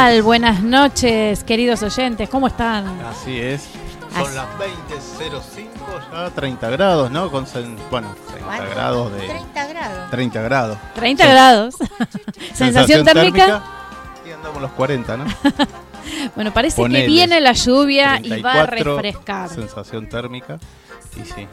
[0.00, 0.22] tal?
[0.22, 2.86] Buenas noches, queridos oyentes, ¿cómo están?
[3.02, 3.68] Así es.
[4.14, 5.66] Son las 20.05,
[6.10, 7.30] ya 30 grados, ¿no?
[7.30, 7.44] Con,
[7.90, 9.18] bueno, 30 grados de...
[9.18, 10.10] 30 grados.
[10.10, 10.78] 30 grados.
[10.94, 11.74] 30 grados.
[12.54, 13.62] Sensación, térmica?
[14.26, 15.24] Y andamos los 40, ¿no?
[16.34, 19.50] bueno, parece que viene la lluvia y va a refrescar.
[19.50, 20.58] Sensación térmica.
[21.16, 21.46] Y sí,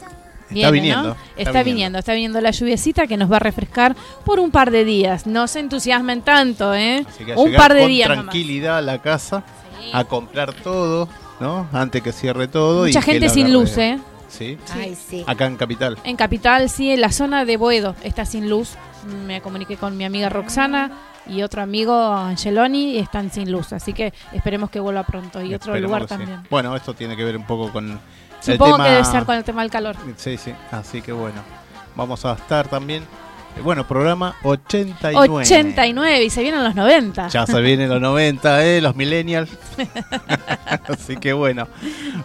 [0.50, 1.16] está viniendo.
[1.36, 1.98] Está, viniendo.
[1.98, 5.26] está viniendo la lluviecita que nos va a refrescar por un par de días.
[5.26, 7.04] No se entusiasmen tanto, ¿eh?
[7.36, 8.08] un par de días.
[8.08, 9.44] Tranquilidad a la casa,
[9.92, 11.08] a comprar todo,
[11.40, 11.68] ¿no?
[11.72, 12.86] Antes que cierre todo.
[12.86, 13.98] Mucha gente sin luz, ¿eh?
[14.28, 14.58] ¿Sí?
[15.26, 15.98] Acá en Capital.
[16.04, 18.74] En Capital, sí, en la zona de Boedo está sin luz.
[19.26, 20.90] Me comuniqué con mi amiga Roxana
[21.26, 23.72] y otro amigo Angeloni y están sin luz.
[23.72, 25.42] Así que esperemos que vuelva pronto.
[25.42, 26.42] Y otro lugar también.
[26.50, 27.98] Bueno, esto tiene que ver un poco con
[28.40, 29.96] Supongo que debe ser con el tema del calor.
[30.16, 31.40] Sí, sí, así que bueno,
[31.94, 33.02] vamos a estar también.
[33.56, 35.44] Eh, bueno, programa 89.
[35.44, 37.28] 89 y se vienen los 90.
[37.28, 38.80] Ya se vienen los 90, ¿eh?
[38.80, 39.50] Los millennials.
[40.88, 41.68] así que bueno,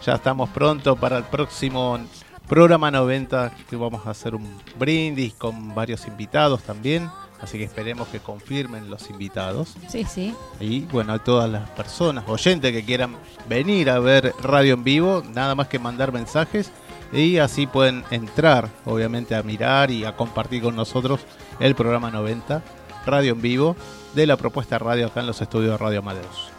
[0.06, 2.00] ya estamos pronto para el próximo
[2.47, 7.09] programa 90 que vamos a hacer un brindis con varios invitados también.
[7.43, 9.75] Así que esperemos que confirmen los invitados.
[9.89, 10.33] Sí, sí.
[10.61, 13.17] Y bueno, a todas las personas, oyentes que quieran
[13.49, 16.71] venir a ver radio en vivo, nada más que mandar mensajes
[17.11, 21.19] y así pueden entrar, obviamente, a mirar y a compartir con nosotros
[21.59, 22.63] el programa 90,
[23.05, 23.75] radio en vivo,
[24.15, 26.53] de la propuesta radio acá en los estudios de Radio Amadeus.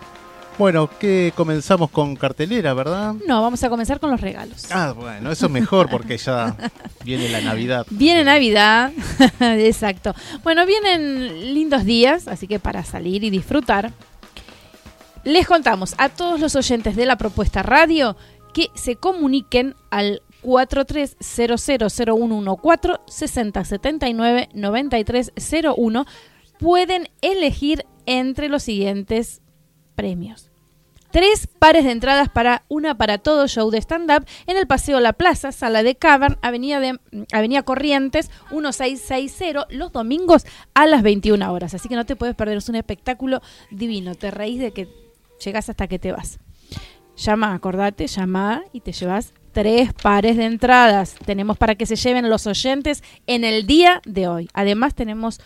[0.56, 3.14] Bueno, que comenzamos con cartelera, ¿verdad?
[3.26, 4.66] No, vamos a comenzar con los regalos.
[4.70, 6.56] Ah, bueno, eso es mejor porque ya
[7.04, 7.84] viene la Navidad.
[7.90, 8.92] Viene Navidad,
[9.40, 10.14] exacto.
[10.44, 13.90] Bueno, vienen lindos días, así que para salir y disfrutar,
[15.24, 18.16] les contamos a todos los oyentes de la propuesta radio
[18.52, 26.06] que se comuniquen al 43000114 6079 9301
[26.58, 29.40] pueden elegir entre los siguientes
[29.94, 30.50] premios.
[31.14, 35.12] Tres pares de entradas para una para todo show de stand-up en el Paseo La
[35.12, 36.98] Plaza, Sala de Cavern, Avenida, de,
[37.30, 40.44] Avenida Corrientes, 1660, los domingos
[40.74, 41.72] a las 21 horas.
[41.72, 44.16] Así que no te puedes perder, es un espectáculo divino.
[44.16, 44.88] Te reís de que
[45.44, 46.40] llegas hasta que te vas.
[47.16, 51.14] Llama, acordate, llama y te llevas tres pares de entradas.
[51.24, 54.48] Tenemos para que se lleven los oyentes en el día de hoy.
[54.52, 55.40] Además tenemos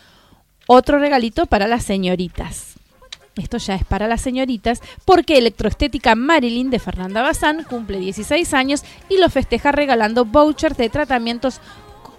[0.66, 2.77] otro regalito para las señoritas.
[3.38, 8.82] Esto ya es para las señoritas, porque Electroestética Marilyn de Fernanda Bazán cumple 16 años
[9.08, 11.60] y lo festeja regalando vouchers de tratamientos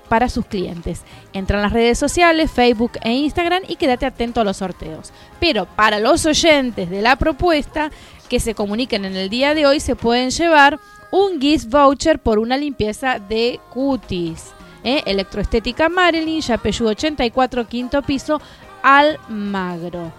[0.09, 1.03] para sus clientes.
[1.31, 5.13] Entra en las redes sociales, Facebook e Instagram y quédate atento a los sorteos.
[5.39, 7.91] Pero para los oyentes de la propuesta
[8.27, 10.79] que se comuniquen en el día de hoy se pueden llevar
[11.11, 14.51] un gift voucher por una limpieza de cutis.
[14.83, 15.03] ¿eh?
[15.05, 18.41] Electroestética Marilyn, Yapeyú 84, quinto piso,
[18.83, 20.11] Almagro.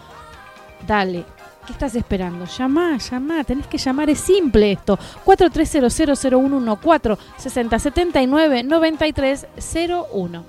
[0.86, 1.24] Dale.
[1.66, 2.46] ¿Qué estás esperando?
[2.46, 4.98] Llama, llama, tenés que llamar, es simple esto.
[5.24, 10.44] 43000114 6079 9301.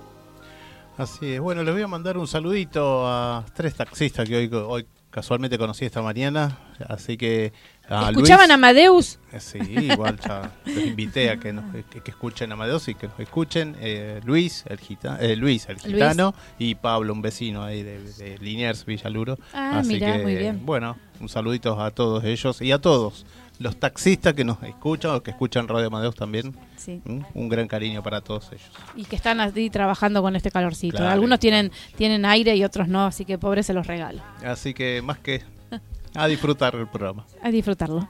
[0.98, 1.39] Así es.
[1.39, 6.01] Bueno, les voy a mandar un saludito a tres taxistas que hoy casualmente conocí esta
[6.01, 6.57] mañana.
[6.88, 7.54] Así que
[7.92, 9.20] ¿Escuchaban a Amadeus?
[9.32, 13.20] Eh, sí, igual ya los invité a que, nos, que, escuchen Amadeus y que nos
[13.20, 13.76] escuchen.
[13.82, 18.86] Eh, Luis, el gita, eh, Luis, el gitano, y Pablo, un vecino ahí de, Liniers,
[18.86, 19.38] Villaluro.
[19.54, 20.66] Ah, Así que, muy bien.
[20.66, 23.26] Bueno, un saludito a todos ellos y a todos
[23.60, 26.56] los taxistas que nos escuchan o que escuchan Radio Amadeus también.
[26.78, 27.02] Sí.
[27.06, 27.22] ¿Mm?
[27.34, 28.72] Un gran cariño para todos ellos.
[28.96, 30.98] Y que están así trabajando con este calorcito.
[30.98, 31.42] Claro, Algunos claro.
[31.42, 34.22] tienen, tienen aire y otros no, así que pobre se los regalo.
[34.44, 35.44] Así que más que
[36.16, 37.25] a disfrutar el programa.
[37.42, 38.08] A disfrutarlo.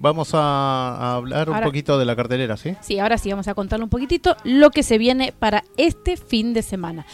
[0.00, 2.74] Vamos a, hablar un poquito de la cartelera, ¿sí?
[2.80, 6.54] Sí, ahora sí vamos a contarle un poquitito lo que se viene para este fin
[6.54, 7.04] de semana.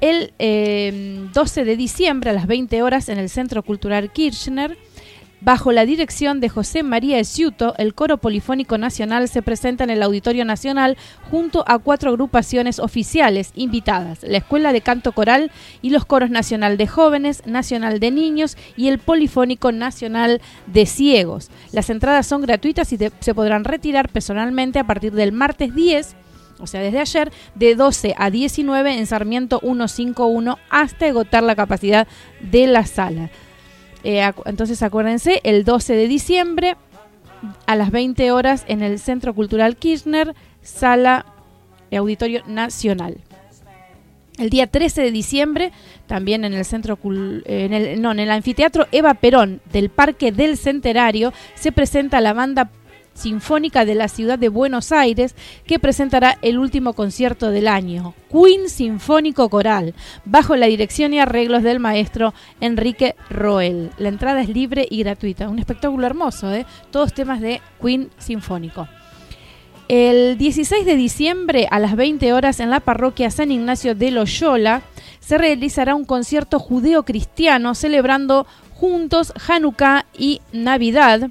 [0.00, 4.76] El eh, 12 de diciembre a las 20 horas en el Centro Cultural Kirchner,
[5.42, 10.02] bajo la dirección de José María Esciuto, el Coro Polifónico Nacional se presenta en el
[10.02, 10.96] Auditorio Nacional
[11.30, 15.50] junto a cuatro agrupaciones oficiales invitadas, la Escuela de Canto Coral
[15.82, 21.50] y los Coros Nacional de Jóvenes, Nacional de Niños y el Polifónico Nacional de Ciegos.
[21.72, 26.16] Las entradas son gratuitas y se podrán retirar personalmente a partir del martes 10
[26.60, 32.06] o sea, desde ayer, de 12 a 19 en Sarmiento 151 hasta agotar la capacidad
[32.40, 33.30] de la sala.
[34.04, 36.76] Eh, entonces acuérdense, el 12 de diciembre
[37.66, 41.26] a las 20 horas en el Centro Cultural Kirchner, sala
[41.96, 43.18] Auditorio Nacional.
[44.38, 45.72] El día 13 de diciembre,
[46.06, 50.32] también en el centro eh, en el, no, en el anfiteatro Eva Perón del Parque
[50.32, 52.70] del Centenario, se presenta la banda
[53.14, 55.34] sinfónica de la ciudad de Buenos Aires
[55.66, 59.94] que presentará el último concierto del año, Queen Sinfónico Coral,
[60.24, 63.90] bajo la dirección y arreglos del maestro Enrique Roel.
[63.98, 66.66] La entrada es libre y gratuita, un espectáculo hermoso, ¿eh?
[66.90, 68.88] todos temas de Queen Sinfónico.
[69.88, 74.82] El 16 de diciembre a las 20 horas en la parroquia San Ignacio de Loyola
[75.20, 81.30] se realizará un concierto judeo-cristiano celebrando juntos Hanukkah y Navidad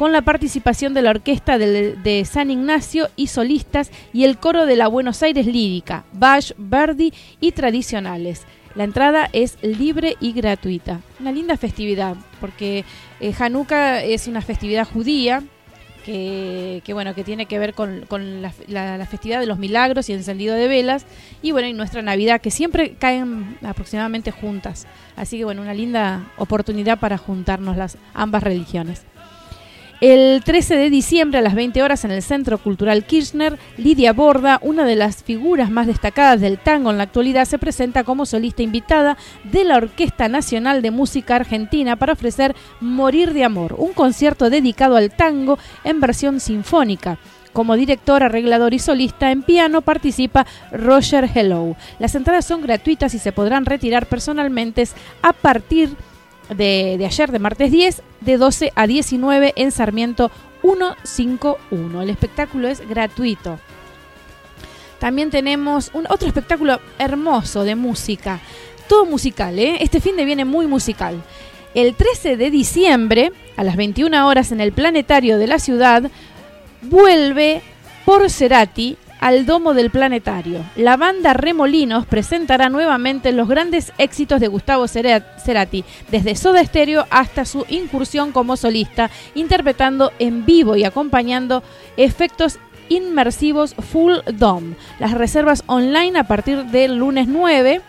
[0.00, 4.74] con la participación de la orquesta de, San Ignacio y solistas y el coro de
[4.74, 8.44] la Buenos Aires Lírica, Bach, Verdi y tradicionales.
[8.74, 11.00] La entrada es libre y gratuita.
[11.20, 12.86] Una linda festividad, porque
[13.20, 15.42] eh, Hanukkah es una festividad judía
[16.06, 18.06] que, bueno que tiene que ver con,
[18.40, 21.04] la, festividad de los milagros y encendido de velas
[21.42, 26.32] y bueno y nuestra Navidad que siempre caen aproximadamente juntas así que bueno una linda
[26.38, 29.04] oportunidad para juntarnos las ambas religiones
[30.00, 34.58] el 13 de diciembre a las 20 horas en el Centro Cultural Kirchner, Lidia Borda,
[34.62, 38.62] una de las figuras más destacadas del tango en la actualidad, se presenta como solista
[38.62, 44.48] invitada de la Orquesta Nacional de Música Argentina para ofrecer Morir de Amor, un concierto
[44.48, 47.18] dedicado al tango en versión sinfónica.
[47.52, 51.76] Como director, arreglador y solista en piano participa Roger Hello.
[51.98, 54.84] Las entradas son gratuitas y se podrán retirar personalmente
[55.20, 56.09] a partir de,
[56.56, 60.30] de ayer, de martes 10, de 12 a 19 en Sarmiento
[60.62, 62.02] 151.
[62.02, 63.58] El espectáculo es gratuito.
[64.98, 68.40] También tenemos un otro espectáculo hermoso de música.
[68.86, 69.78] Todo musical, ¿eh?
[69.80, 71.22] Este fin de viene muy musical.
[71.74, 76.10] El 13 de diciembre, a las 21 horas en el planetario de la ciudad,
[76.82, 77.62] vuelve
[78.04, 80.64] por Cerati al domo del planetario.
[80.76, 87.06] La banda Remolinos presentará nuevamente los grandes éxitos de Gustavo Cera- Cerati, desde Soda Stereo
[87.10, 91.62] hasta su incursión como solista, interpretando en vivo y acompañando
[91.96, 92.58] efectos
[92.88, 94.74] inmersivos Full Dome.
[94.98, 97.80] Las reservas online a partir del lunes 9.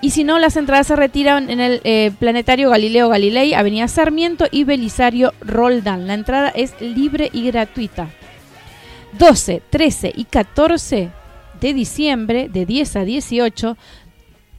[0.00, 4.46] Y si no, las entradas se retiran en el eh, Planetario Galileo Galilei, Avenida Sarmiento
[4.50, 6.06] y Belisario Roldán.
[6.08, 8.08] La entrada es libre y gratuita.
[9.18, 11.10] 12, 13 y 14
[11.60, 13.76] de diciembre, de 10 a 18,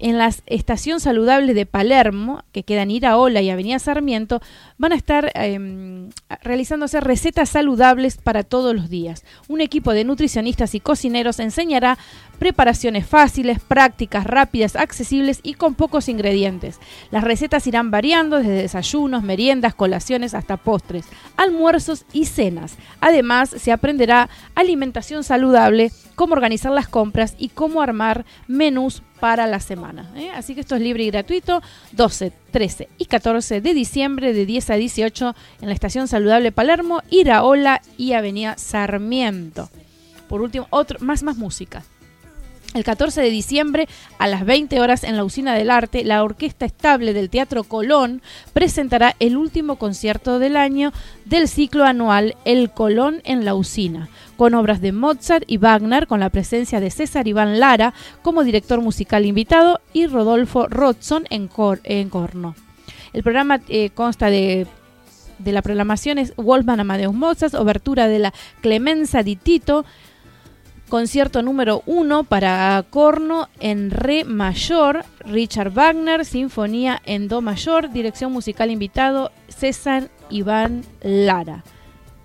[0.03, 4.41] en la Estación Saludable de Palermo, que queda en Iraola y Avenida Sarmiento,
[4.77, 6.09] van a estar eh,
[6.41, 9.23] realizándose recetas saludables para todos los días.
[9.47, 11.97] Un equipo de nutricionistas y cocineros enseñará
[12.37, 16.81] preparaciones fáciles, prácticas, rápidas, accesibles y con pocos ingredientes.
[17.09, 21.05] Las recetas irán variando desde desayunos, meriendas, colaciones hasta postres,
[21.37, 22.75] almuerzos y cenas.
[22.99, 29.59] Además, se aprenderá alimentación saludable, cómo organizar las compras y cómo armar menús para la
[29.59, 30.11] semana.
[30.15, 30.29] ¿eh?
[30.33, 31.61] Así que esto es libre y gratuito.
[31.93, 37.01] 12, 13 y 14 de diciembre de 10 a 18 en la Estación Saludable Palermo,
[37.09, 39.69] Iraola y Avenida Sarmiento.
[40.27, 41.83] Por último, otro, más, más música.
[42.73, 43.87] El 14 de diciembre
[44.17, 48.23] a las 20 horas en la Usina del Arte, la Orquesta Estable del Teatro Colón
[48.53, 50.91] presentará el último concierto del año
[51.25, 56.19] del ciclo anual El Colón en la Usina, con obras de Mozart y Wagner, con
[56.19, 61.81] la presencia de César Iván Lara como director musical invitado y Rodolfo Rodson en, cor-
[61.83, 62.55] en corno.
[63.13, 64.65] El programa eh, consta de
[65.45, 69.85] la programación es Wolfgang Amadeus Mozart, obertura de la Clemenza di Tito,
[70.89, 78.31] concierto número uno para corno en re mayor, Richard Wagner, sinfonía en do mayor, dirección
[78.31, 81.63] musical invitado César Iván Lara.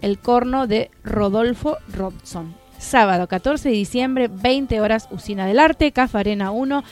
[0.01, 2.55] El corno de Rodolfo Robson.
[2.79, 6.85] Sábado 14 de diciembre, 20 horas, Usina del Arte, Cafa Arena 1,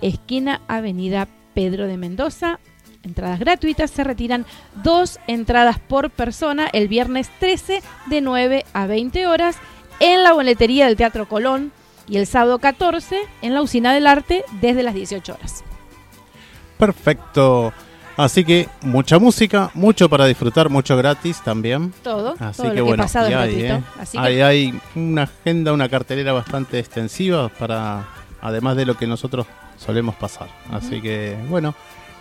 [0.00, 2.60] esquina Avenida Pedro de Mendoza.
[3.02, 4.46] Entradas gratuitas, se retiran
[4.82, 9.58] dos entradas por persona el viernes 13 de 9 a 20 horas
[10.00, 11.72] en la boletería del Teatro Colón
[12.08, 15.64] y el sábado 14 en la Usina del Arte desde las 18 horas.
[16.78, 17.72] Perfecto.
[18.16, 21.92] Así que mucha música, mucho para disfrutar, mucho gratis también.
[22.02, 23.62] Todo, Así todo que lo que bueno, he pasado hay.
[23.62, 23.82] ¿eh?
[23.98, 28.06] Así que hay una agenda, una cartelera bastante extensiva para,
[28.40, 29.46] además de lo que nosotros
[29.76, 30.48] solemos pasar.
[30.70, 31.74] Así que bueno,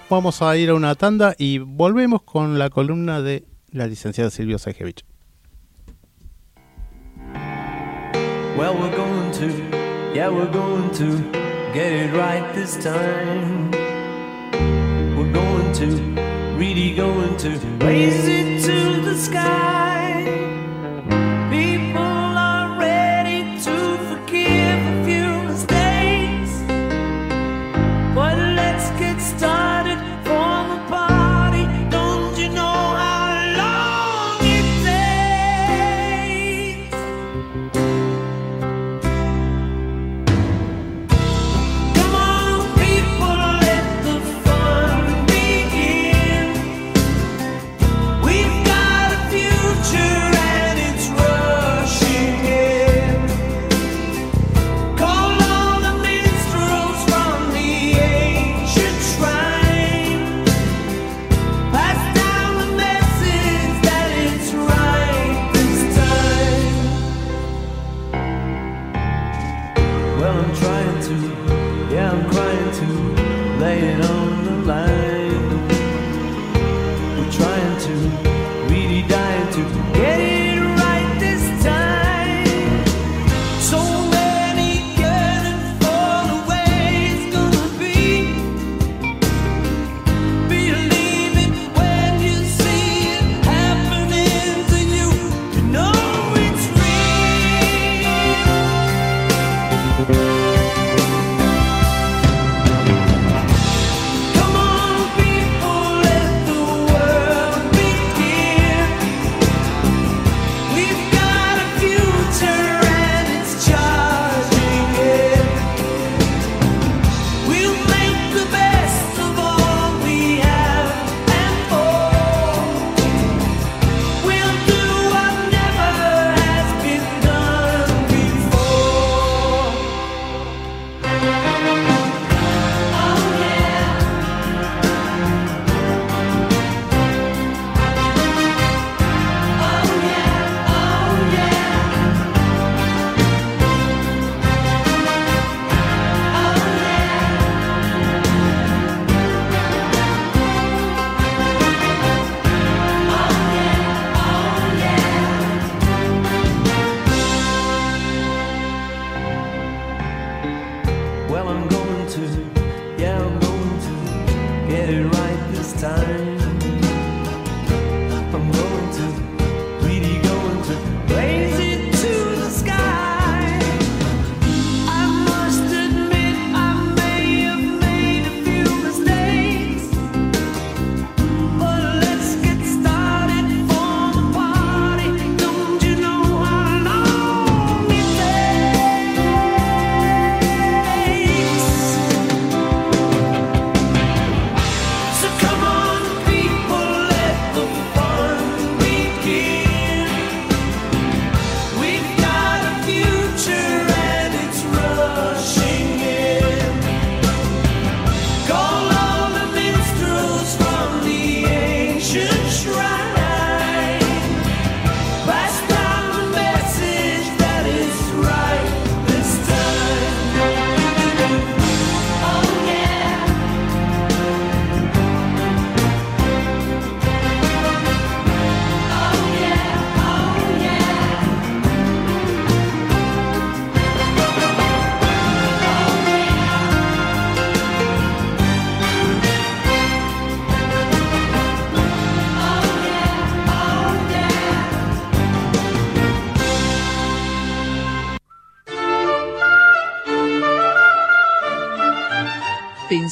[0.09, 4.57] vamos a ir a una tanda y volvemos con la columna de la licenciada Silvia
[4.57, 5.05] Sejevich.
[8.63, 9.47] Well, we're going to,
[10.15, 11.17] yeah, we're going to
[11.73, 13.71] get it right this time.
[15.17, 15.87] We're going to,
[16.55, 17.49] really going to
[17.85, 19.92] raise it to the sky.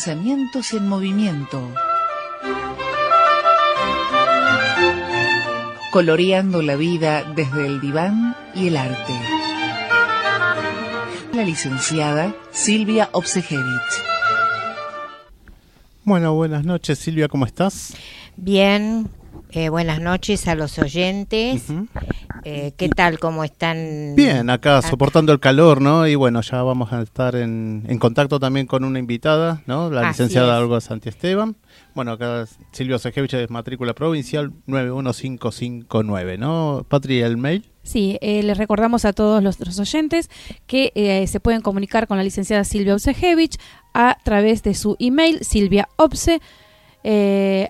[0.03, 1.71] Pensamientos en movimiento.
[5.91, 9.13] coloreando la vida desde el diván y el arte.
[11.35, 13.61] La licenciada Silvia Obsejevich.
[16.03, 17.93] Bueno, buenas noches Silvia, ¿cómo estás?
[18.37, 19.07] Bien,
[19.51, 21.65] eh, buenas noches a los oyentes.
[22.43, 23.19] Eh, ¿Qué tal?
[23.19, 24.15] ¿Cómo están?
[24.15, 26.07] Bien, acá soportando el calor, ¿no?
[26.07, 29.89] Y bueno, ya vamos a estar en, en contacto también con una invitada, ¿no?
[29.89, 30.63] La Así licenciada es.
[30.63, 31.55] Olga Santiesteban.
[31.93, 36.85] Bueno, acá Silvia Osejevich es matrícula provincial 91559, ¿no?
[36.89, 37.69] Patri, el mail.
[37.83, 40.29] Sí, eh, les recordamos a todos los, los oyentes
[40.67, 43.57] que eh, se pueden comunicar con la licenciada Silvia Obsejevich
[43.93, 46.41] a través de su email silviaobse
[47.03, 47.69] eh,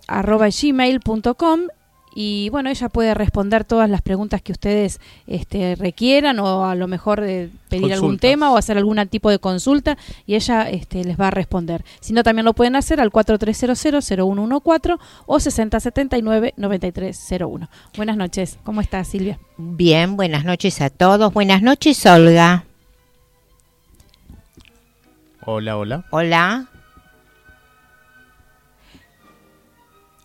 [2.14, 6.88] y bueno, ella puede responder todas las preguntas que ustedes este, requieran o a lo
[6.88, 11.20] mejor eh, pedir algún tema o hacer algún tipo de consulta y ella este, les
[11.20, 11.84] va a responder.
[12.02, 17.70] Si no, también lo pueden hacer al 4300-0114 o 6079-9301.
[17.96, 19.40] Buenas noches, ¿cómo estás Silvia?
[19.58, 21.32] Bien, buenas noches a todos.
[21.34, 22.66] Buenas noches, Olga.
[25.46, 26.04] Hola, hola.
[26.12, 26.71] Hola.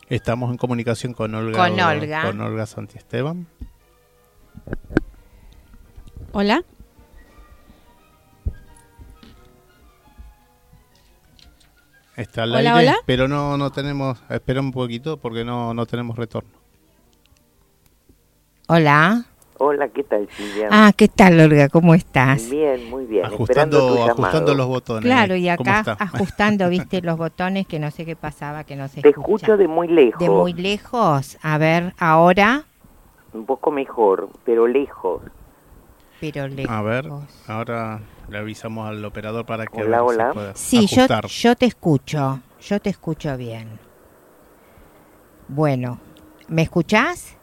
[0.08, 1.58] Estamos en comunicación con Olga.
[1.58, 2.22] Con Olga.
[2.22, 3.46] Con Olga Santiesteban.
[6.32, 6.62] Hola.
[12.16, 12.96] Está al Hola, aire, hola.
[13.04, 16.50] pero no, no tenemos, espera un poquito porque no, no tenemos retorno.
[18.68, 19.26] Hola.
[19.58, 20.68] Hola, ¿qué tal, Silvia?
[20.70, 21.68] Ah, ¿qué tal, Olga?
[21.70, 22.50] ¿Cómo estás?
[22.50, 23.24] Bien, muy bien.
[23.24, 25.02] Ajustando, ajustando los botones.
[25.04, 28.86] Claro, y ¿Cómo acá ajustando, viste, los botones que no sé qué pasaba, que no
[28.88, 29.30] se Te escucha.
[29.30, 30.20] escucho de muy lejos.
[30.20, 31.38] De muy lejos.
[31.42, 32.64] A ver, ahora,
[33.32, 35.22] Un poco mejor, pero lejos.
[36.20, 36.70] pero lejos.
[36.74, 37.06] A ver,
[37.48, 40.34] ahora le avisamos al operador para que Hola, hola.
[40.54, 42.40] Sí, yo, yo te escucho.
[42.60, 43.78] Yo te escucho bien.
[45.48, 45.98] Bueno,
[46.48, 47.35] ¿me escuchás?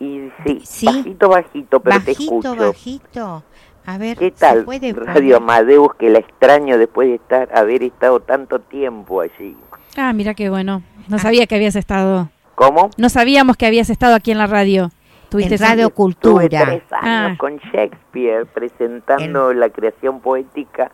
[0.00, 0.86] Y sí, Sí.
[0.86, 2.56] bajito, bajito, pero te bajito, escucho.
[2.56, 3.42] bajito.
[3.86, 5.34] A ver, ¿Qué ¿se tal, puede Radio poner?
[5.36, 9.56] Amadeus, que la extraño después de estar haber estado tanto tiempo allí?
[9.96, 10.82] Ah, mira qué bueno.
[11.08, 11.18] No Ah.
[11.18, 12.28] sabía que habías estado.
[12.54, 12.90] ¿Cómo?
[12.98, 14.90] No sabíamos que habías estado aquí en la radio.
[15.30, 16.64] Tuviste En Radio Cultura.
[16.66, 17.36] Tres años Ah.
[17.38, 20.90] con Shakespeare presentando la creación poética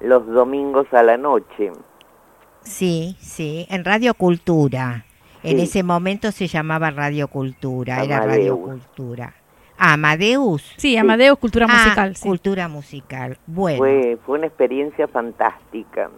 [0.00, 1.72] los domingos a la noche.
[2.62, 5.05] Sí, sí, en Radio Cultura.
[5.46, 5.64] En Sí.
[5.64, 8.20] ese momento se llamaba Radio Cultura, era.
[8.20, 9.34] Radio Cultura.
[9.78, 10.72] Ah, Amadeus.
[10.78, 12.16] Sí, Amadeus Cultura Ah, Musical.
[12.16, 12.22] sí.
[12.22, 13.38] Cultura musical.
[13.46, 16.08] Bueno, Fue, fue una experiencia fantástica.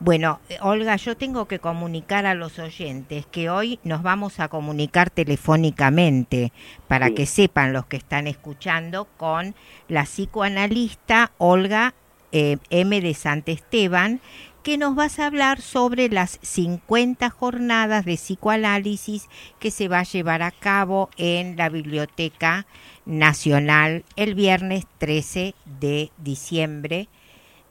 [0.00, 5.08] bueno, Olga, yo tengo que comunicar a los oyentes que hoy nos vamos a comunicar
[5.08, 6.52] telefónicamente
[6.88, 7.14] para Sí.
[7.14, 9.54] que sepan los que están escuchando con
[9.88, 11.94] la psicoanalista Olga
[12.32, 13.00] eh, M.
[13.00, 14.20] de Santesteban,
[14.64, 19.28] que nos vas a hablar sobre las 50 jornadas de psicoanálisis
[19.60, 22.66] que se va a llevar a cabo en la Biblioteca
[23.04, 27.08] Nacional el viernes 13 de diciembre.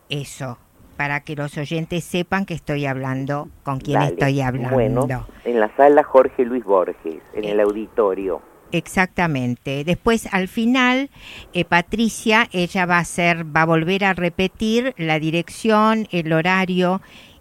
[0.09, 0.59] Eso,
[0.95, 4.11] para que los oyentes sepan que estoy hablando con quién Dale.
[4.13, 4.69] estoy hablando.
[4.75, 7.51] Bueno, en la sala Jorge Luis Borges, en Eh.
[7.51, 8.41] el auditorio.
[8.73, 9.83] Exactamente.
[9.83, 11.09] Después, al final,
[11.53, 16.99] eh, Patricia, ella va a hacer, va a volver a repetir la dirección, el horario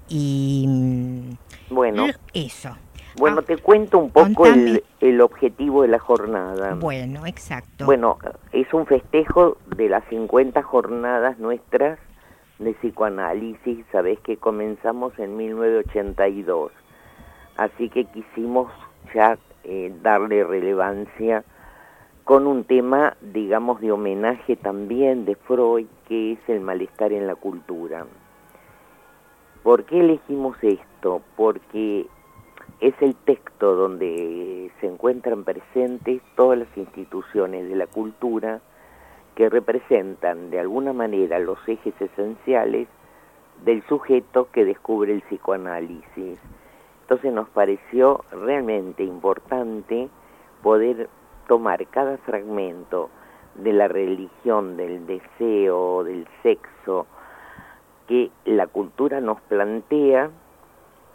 [0.09, 2.77] y mm, Bueno, eso.
[3.17, 6.75] bueno, Ah, te cuento un poco el, el objetivo de la jornada.
[6.75, 7.87] Bueno, exacto.
[7.87, 8.19] Bueno,
[8.53, 11.99] es un festejo de las 50 jornadas nuestras
[12.59, 16.71] de psicoanálisis, sabés que comenzamos en 1982,
[17.57, 18.71] así que quisimos
[19.15, 21.45] ya eh, darle relevancia
[22.25, 27.35] con un tema, digamos, de homenaje también de Freud, que es el malestar en la
[27.35, 28.07] cultura.
[29.63, 31.23] ¿Por qué elegimos esto?
[31.37, 32.07] Porque
[32.81, 38.61] es el texto donde se encuentran presentes todas las instituciones de la cultura
[39.37, 42.89] que representan de alguna manera los ejes esenciales
[43.65, 46.39] del sujeto que descubre el psicoanálisis.
[47.03, 50.09] Entonces nos pareció realmente importante
[50.63, 51.09] poder
[51.49, 53.11] tomar cada fragmento
[53.57, 57.07] de la religión, del deseo, del sexo,
[58.07, 60.31] que la cultura nos plantea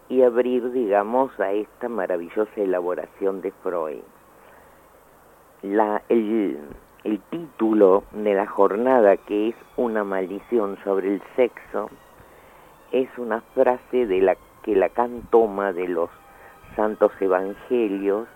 [0.10, 4.04] y abrir, digamos, a esta maravillosa elaboración de Freud.
[5.64, 6.60] El,
[7.04, 11.90] el título de la jornada, que es Una maldición sobre el sexo,
[12.92, 16.10] es una frase de la que Lacan toma de los
[16.76, 18.28] santos evangelios,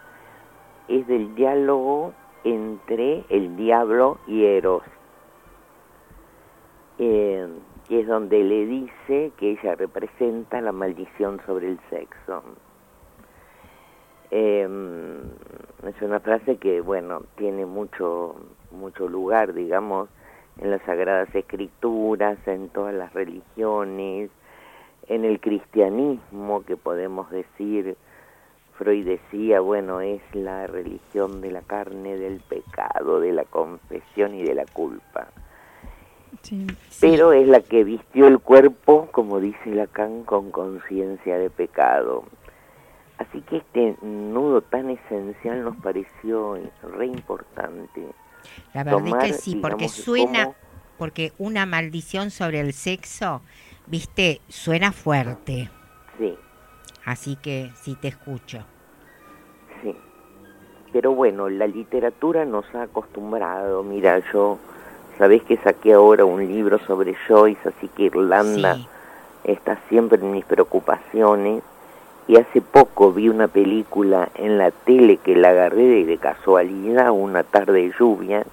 [0.88, 4.84] es del diálogo entre el diablo y Eros,
[6.98, 7.48] eh,
[7.88, 12.44] que es donde le dice que ella representa la maldición sobre el sexo.
[14.32, 14.68] Eh,
[15.88, 18.36] es una frase que, bueno, tiene mucho,
[18.72, 20.10] mucho lugar, digamos,
[20.58, 24.30] en las Sagradas Escrituras, en todas las religiones,
[25.08, 27.98] en el cristianismo, que podemos decir,
[28.78, 34.44] Freud decía, bueno, es la religión de la carne, del pecado, de la confesión y
[34.44, 35.28] de la culpa.
[36.42, 36.66] Sí.
[37.00, 42.24] Pero es la que vistió el cuerpo, como dice Lacan, con conciencia de pecado.
[43.18, 48.02] Así que este nudo tan esencial nos pareció re importante.
[48.74, 50.56] La verdad tomar, es que sí, porque digamos, suena, como-
[50.98, 53.42] porque una maldición sobre el sexo,
[53.92, 55.70] viste, suena fuerte.
[56.18, 56.36] Sí,
[57.06, 58.64] Así que sí te escucho.
[59.84, 59.96] sí.
[60.94, 63.84] Pero bueno, la literatura nos ha acostumbrado.
[63.84, 64.58] Mira, yo,
[65.18, 68.88] sabés que saqué ahora un libro sobre Joyce, así que Irlanda Sí.
[69.46, 71.64] está siempre en mis preocupaciones.
[72.28, 77.12] Y hace poco vi una película en la tele que la agarré de, de casualidad,
[77.12, 78.46] una tarde de lluvia,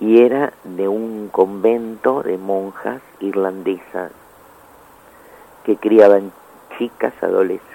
[0.00, 4.12] y era de un convento de monjas irlandesas
[5.64, 6.32] que criaban
[6.78, 7.12] chicas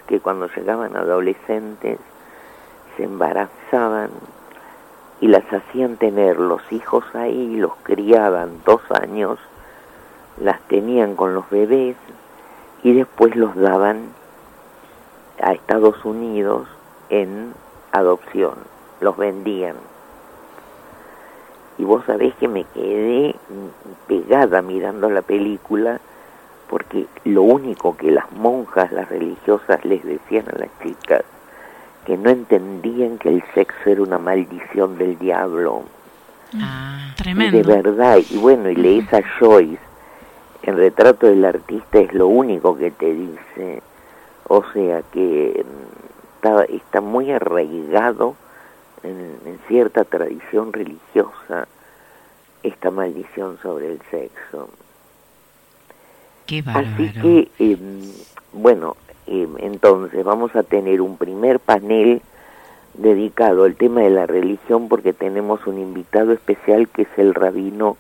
[0.08, 2.00] que cuando llegaban adolescentes
[2.98, 4.10] se embarazaban
[5.22, 9.38] y las hacían tener los hijos ahí, los criaban dos años,
[10.42, 11.96] las tenían con los bebés
[12.84, 14.14] y después los daban
[15.42, 16.68] a Estados Unidos
[17.10, 17.54] en
[17.92, 18.56] adopción,
[19.02, 19.76] los vendían.
[21.80, 26.00] Y vos sabés que me quedé mm, pegada mirando la película
[26.70, 31.24] porque lo único que las monjas, las religiosas les decían a las chicas,
[32.06, 35.84] que no entendían que el sexo era una maldición del diablo.
[36.56, 37.58] Ah, Y Tremendo.
[37.58, 39.80] de verdad, y bueno, y lees a Joyce,
[40.64, 43.82] el retrato del artista es lo único que te dice,
[44.48, 48.36] o sea que mm, está, está muy arraigado
[49.04, 51.68] en, en cierta tradición religiosa
[52.64, 54.70] esta maldición sobre el sexo.
[56.46, 57.78] qué Así que, eh,
[58.54, 62.22] bueno, eh, entonces vamos a tener un primer panel
[62.96, 67.98] dedicado al tema de la religión porque tenemos un invitado especial que es el rabino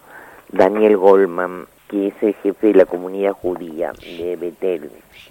[0.51, 4.89] Daniel Goldman, que es el jefe de la comunidad judía de Betel.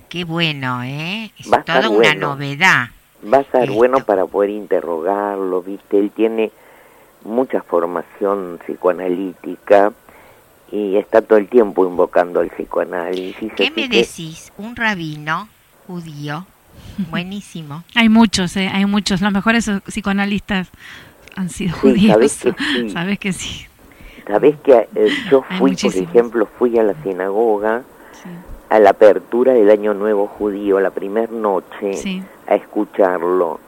[0.08, 1.30] Qué bueno, ¿eh?
[1.38, 2.88] Es Va toda una novedad.
[3.24, 5.98] Va a estar bueno para poder interrogarlo, ¿viste?
[5.98, 6.52] Él tiene
[7.24, 9.92] mucha formación psicoanalítica
[10.70, 13.52] y está todo el tiempo invocando al psicoanálisis.
[13.54, 14.52] ¿Qué me que- decís?
[14.56, 15.48] Un rabino
[15.86, 16.46] judío,
[17.10, 17.82] buenísimo.
[17.96, 19.20] Hay muchos, eh, hay muchos.
[19.20, 20.68] Los mejores psicoanalistas
[21.34, 22.12] han sido Sí, judíos.
[22.12, 22.52] sabés que
[22.82, 22.90] sí.
[22.90, 23.66] Sabés que sí.
[24.26, 27.82] Sabés que eh, yo fui, por ejemplo, fui a la sinagoga
[28.22, 28.28] Sí.
[28.68, 32.22] a la apertura del Año Nuevo Judío, la primera noche, Sí.
[32.48, 33.60] A escucharlo.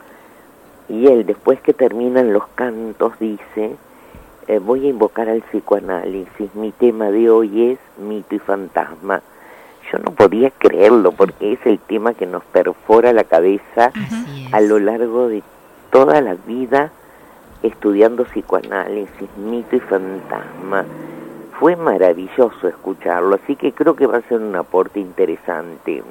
[0.88, 3.76] Y él, después que terminan los cantos, dice,
[4.48, 9.22] eh, voy a invocar al psicoanálisis, mi tema de hoy es mito y fantasma.
[9.92, 13.92] Yo no podía creerlo porque es el tema que nos perfora la cabeza
[14.52, 15.42] a lo largo de
[15.90, 16.90] toda la vida
[17.62, 20.84] estudiando psicoanálisis, mito y fantasma.
[21.58, 26.02] Fue maravilloso escucharlo, así que creo que va a ser un aporte interesante.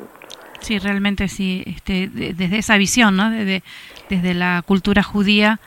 [0.62, 1.64] Sí, realmente sí.
[1.66, 3.30] Este, de- desde esa visión, ¿no?
[3.30, 3.64] Desde,
[4.10, 5.60] desde la cultura judía,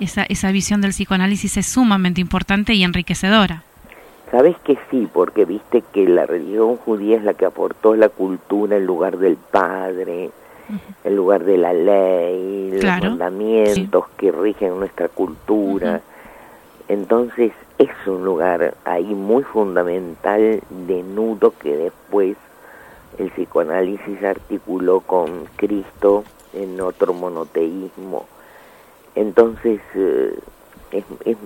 [0.00, 3.62] esa, esa visión del psicoanálisis es sumamente importante y enriquecedora.
[4.30, 8.76] Sabes que sí, porque viste que la religión judía es la que aportó la cultura
[8.76, 10.30] en lugar del padre,
[11.04, 16.00] en lugar de la ley, Claro, los mandamientos que rigen nuestra cultura.
[16.88, 22.36] Entonces es un lugar ahí muy fundamental de nudo que después
[23.18, 28.26] el psicoanálisis articuló con Cristo en otro monoteísmo.
[29.14, 30.38] Entonces eh,
[30.92, 31.36] es- es-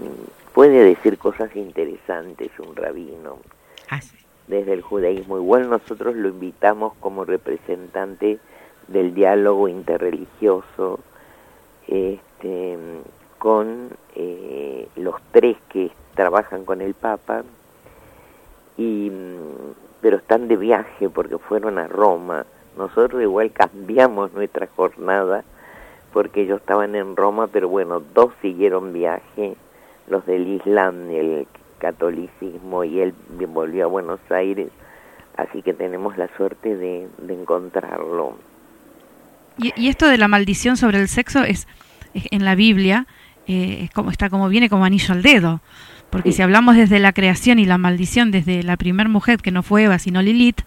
[0.52, 3.38] puede decir cosas interesantes un rabino
[3.88, 4.16] Así.
[4.48, 5.38] desde el judaísmo.
[5.38, 8.38] Igual nosotros lo invitamos como representante
[8.88, 10.98] del diálogo interreligioso
[11.86, 12.78] este,
[13.38, 17.42] con eh, los tres que trabajan con el Papa,
[18.76, 22.44] y, mm, pero están de viaje porque fueron a Roma.
[22.76, 25.44] Nosotros igual cambiamos nuestra jornada
[26.12, 29.54] porque ellos estaban en Roma, pero bueno, dos siguieron viaje,
[30.08, 31.46] los del Islam y el
[31.78, 33.14] catolicismo, y él
[33.48, 34.68] volvió a Buenos Aires,
[35.36, 38.34] así que tenemos la suerte de, de encontrarlo.
[39.56, 41.68] Y, y esto de la maldición sobre el sexo es,
[42.14, 43.06] es- en la Biblia
[43.46, 45.60] eh, es como está como viene como anillo al dedo,
[46.10, 46.36] porque Sí.
[46.38, 49.84] si hablamos desde la creación y la maldición desde la primer mujer que no fue
[49.84, 50.60] Eva sino Lilith,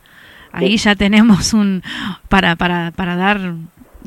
[0.52, 0.86] ahí Sí.
[0.86, 1.84] ya tenemos un
[2.30, 3.54] para para para dar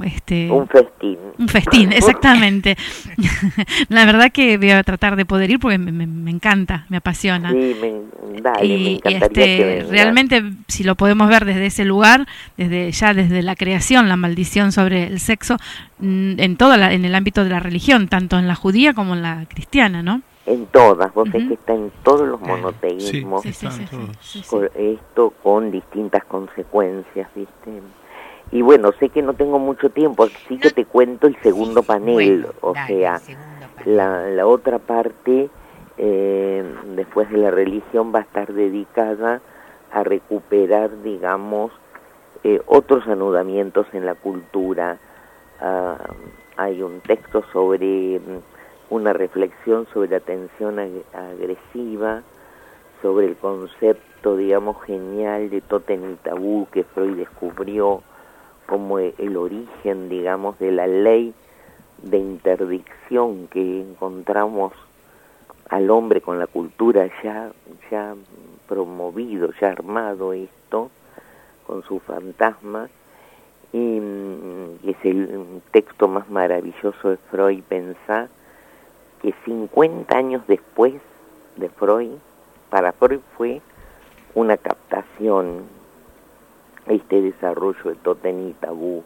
[0.05, 1.19] este Un festín.
[1.39, 2.77] un festín, exactamente.
[3.89, 6.99] La verdad que voy a tratar de poder ir porque me, me- me encanta, me
[6.99, 7.51] apasiona.
[7.51, 7.93] Sí, me,
[8.63, 12.27] y este, realmente si lo podemos ver desde ese lugar
[12.59, 15.57] desde ya desde la creación la maldición sobre el sexo
[16.01, 19.15] mm, en toda la- en el ámbito de la religión tanto en la judía como
[19.15, 21.49] en la cristiana no En todas, vos sabés Ujú.
[21.49, 23.43] que está en todos los monoteísmos.
[23.43, 27.83] sí, sí, sí, con esto con distintas consecuencias, ¿viste?
[28.53, 31.87] Y bueno, sé que no tengo mucho tiempo, así que te cuento el segundo Sí,
[31.89, 33.21] panel, bueno, o dale, sea,
[33.75, 33.97] panel.
[33.97, 35.51] la, la otra parte,
[35.99, 39.41] eh, después de la religión, va a estar dedicada
[39.93, 41.73] a recuperar, digamos,
[42.45, 44.99] eh, otros anudamientos en la cultura.
[45.61, 45.97] Ah,
[46.57, 48.21] hay un texto sobre
[48.91, 52.23] una reflexión sobre atención ag- agresiva,
[53.03, 58.03] sobre el concepto, digamos, genial de tótem y tabú que Freud descubrió
[58.67, 61.35] como e- el origen, digamos, de la ley
[62.03, 64.73] de interdicción que encontramos
[65.69, 67.51] al hombre con la cultura ya,
[67.91, 68.15] ya
[68.69, 70.91] promovido, ya armado esto,
[71.67, 72.91] con sus fantasmas,
[73.73, 78.29] y mm, es el texto más maravilloso de Freud pensar
[79.23, 80.95] que 50 años después
[81.57, 82.13] de Freud,
[82.71, 83.61] para Freud fue
[84.35, 85.63] una captación
[86.87, 89.03] este desarrollo de Totem y Tabú,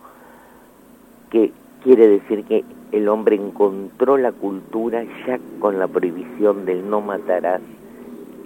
[1.31, 7.01] que quiere decir que el hombre encontró la cultura ya con la prohibición del no
[7.01, 7.63] matarás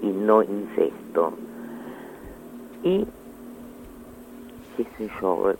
[0.03, 1.33] y no incesto.
[2.83, 3.07] Y,
[4.77, 5.55] qué sé yo,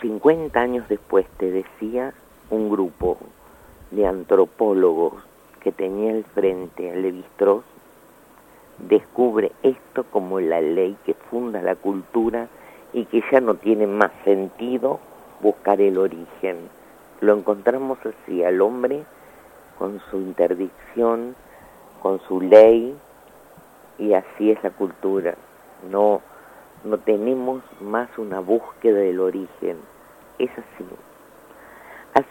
[0.00, 2.12] 50 años después, te decía,
[2.50, 3.16] un grupo
[3.92, 5.14] de antropólogos
[5.60, 7.64] que tenía al frente a Levi-Strauss
[8.88, 12.48] descubre esto como la ley que funda la cultura
[12.92, 14.98] y que ya no tiene más sentido
[15.40, 16.68] buscar el origen.
[17.20, 19.04] Lo encontramos así al hombre
[19.78, 21.36] con su interdicción,
[22.02, 22.96] con su ley
[23.98, 25.36] y así es la cultura.
[25.90, 26.20] No
[26.84, 29.76] no tenemos más una búsqueda del origen.
[30.38, 30.84] Es así.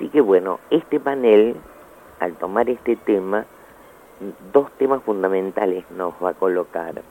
[0.01, 1.55] Así que bueno, este panel,
[2.19, 3.45] al tomar este tema,
[4.51, 7.03] dos temas fundamentales nos va a colocar.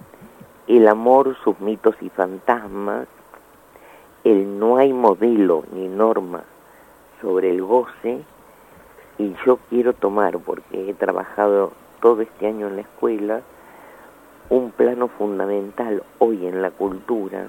[0.67, 3.07] El amor, sus mitos y fantasmas,
[4.25, 6.43] el no hay modelo ni norma
[7.21, 8.25] sobre el goce,
[9.19, 13.43] y yo quiero tomar, porque he trabajado todo este año en la escuela,
[14.49, 17.45] un plano fundamental hoy en la cultura,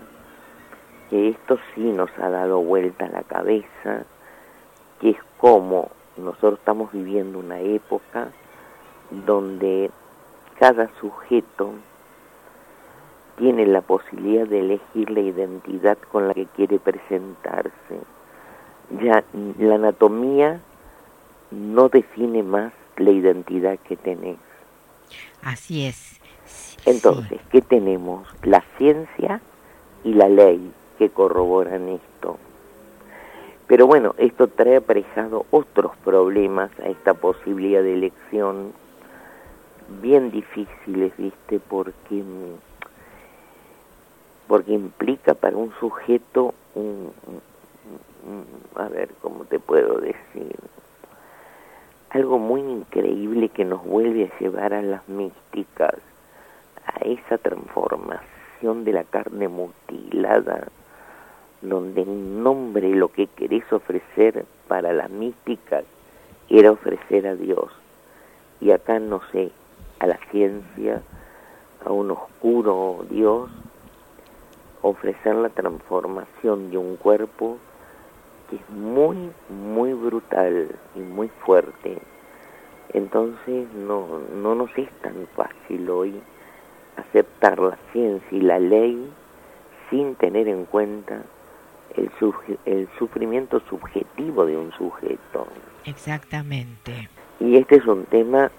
[1.09, 4.05] que esto sí nos ha dado vuelta a la cabeza,
[5.01, 8.29] que es como nosotros estamos viviendo una época
[9.25, 9.89] donde
[10.59, 11.71] cada sujeto
[13.37, 17.71] tiene la posibilidad de elegir la identidad con la que quiere presentarse.
[19.01, 19.23] Ya
[19.57, 20.61] la anatomía
[21.49, 24.37] no define más la identidad que tenés.
[25.41, 26.19] Así es.
[26.45, 28.27] Sí, Entonces, ¿qué tenemos?
[28.43, 29.41] La ciencia
[30.03, 32.37] y la ley que corroboran esto.
[33.71, 38.73] Pero bueno, esto trae aparejado otros problemas a esta posibilidad de elección
[40.01, 41.61] bien difíciles, ¿viste?
[41.69, 42.59] Porque, mm,
[44.49, 47.13] porque implica para un sujeto un,
[48.75, 50.53] a ver, ¿cómo te puedo decir?
[52.09, 55.95] Algo muy increíble que nos vuelve a llevar a las místicas,
[56.87, 60.67] a esa transformación de la carne mutilada,
[61.61, 65.83] donde en nombre lo que querés ofrecer para las místicas
[66.49, 67.71] era ofrecer a Dios.
[68.59, 69.51] Y acá, no sé,
[69.99, 71.01] a la ciencia,
[71.85, 73.49] a un oscuro Dios,
[74.81, 77.57] ofrecer la transformación de un cuerpo
[78.49, 81.99] que es muy, muy brutal y muy fuerte.
[82.93, 86.21] Entonces no, no nos es tan fácil hoy
[86.97, 89.09] aceptar la ciencia y la ley
[89.89, 91.23] sin tener en cuenta
[91.95, 95.47] el, suje- el sufrimiento subjetivo de un sujeto.
[95.85, 97.09] Exactamente.
[97.39, 98.51] Y este es un tema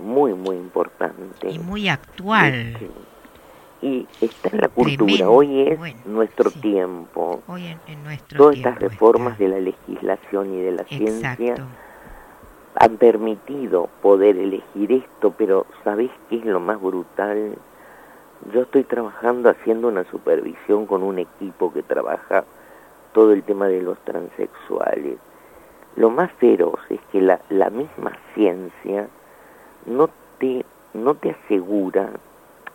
[0.00, 1.50] muy, muy importante.
[1.50, 2.76] Y muy actual.
[3.80, 5.32] Y está en la cultura, Tremendo.
[5.32, 6.60] hoy es Bueno, nuestro sí.
[6.60, 7.42] tiempo.
[7.48, 9.44] Hoy en, en nuestro Todas tiempo estas reformas está.
[9.44, 11.56] de la legislación y de la ciencia
[12.76, 17.56] han permitido poder elegir esto, pero ¿sabés qué es lo más brutal?
[18.54, 22.44] Yo estoy trabajando haciendo una supervisión con un equipo que trabaja
[23.12, 25.18] todo el tema de los transexuales.
[25.96, 29.08] Lo más feroz es que la, la misma ciencia
[29.86, 32.10] no te, no te asegura,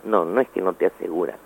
[0.04, 1.36] no, no es que no te asegura,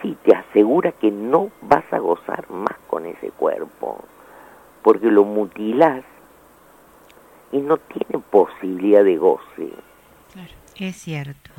[0.00, 3.98] sí te asegura que no vas a gozar más con ese cuerpo.
[4.82, 6.02] porque lo mutilás
[7.52, 9.70] y no tiene posibilidad de goce.
[10.78, 11.50] Es cierto.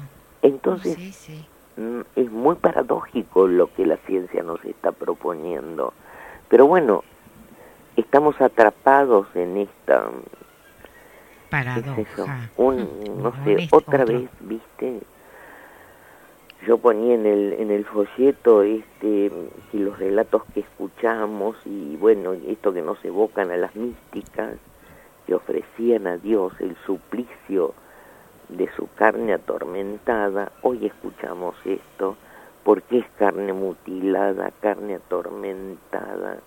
[0.42, 1.46] Entonces, Sí, sí.
[1.78, 5.94] mm, es muy paradójico lo que la ciencia nos está proponiendo.
[6.52, 7.06] Pero bueno,
[7.96, 12.50] estamos atrapados en esta, yo, Paradoja.
[12.58, 15.00] un, Mm, no sé, otra vez, viste,
[16.68, 19.32] yo ponía en el, en el folleto este,
[19.72, 24.56] que los relatos que escuchamos y bueno, esto que nos evocan a las místicas,
[25.26, 27.74] que ofrecían a Dios el suplicio
[28.50, 32.18] de su carne atormentada, hoy escuchamos esto,
[32.64, 36.38] porque es carne mutilada, carne atormentada,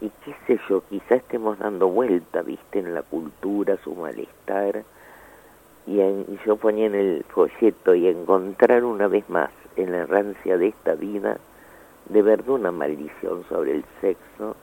[0.00, 4.82] y qué sé yo, quizá estemos dando vuelta, viste, en la cultura, su malestar,
[5.86, 9.98] y, en- y yo ponía en el folleto y encontrar una vez más en la
[9.98, 11.38] errancia de esta vida,
[12.08, 14.56] de verdad una maldición sobre el sexo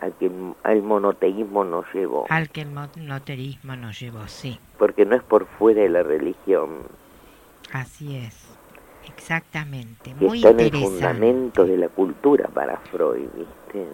[0.00, 4.58] al que el- al monoteísmo nos llevó, Al que el monoterismo nos llevó, sí.
[4.78, 6.70] porque no es por fuera de la religión,
[7.72, 8.53] Así es.
[9.06, 10.14] Exactamente.
[10.20, 10.98] Muy está en el interesante.
[10.98, 13.86] fundamento de la cultura para Freud, ¿viste?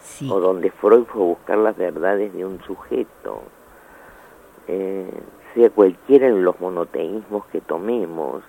[0.00, 0.28] Sí.
[0.30, 3.42] O donde Freud fue a buscar las verdades de un sujeto.
[4.68, 5.10] Eh,
[5.54, 8.42] sea cualquiera de los monoteísmos que tomemos,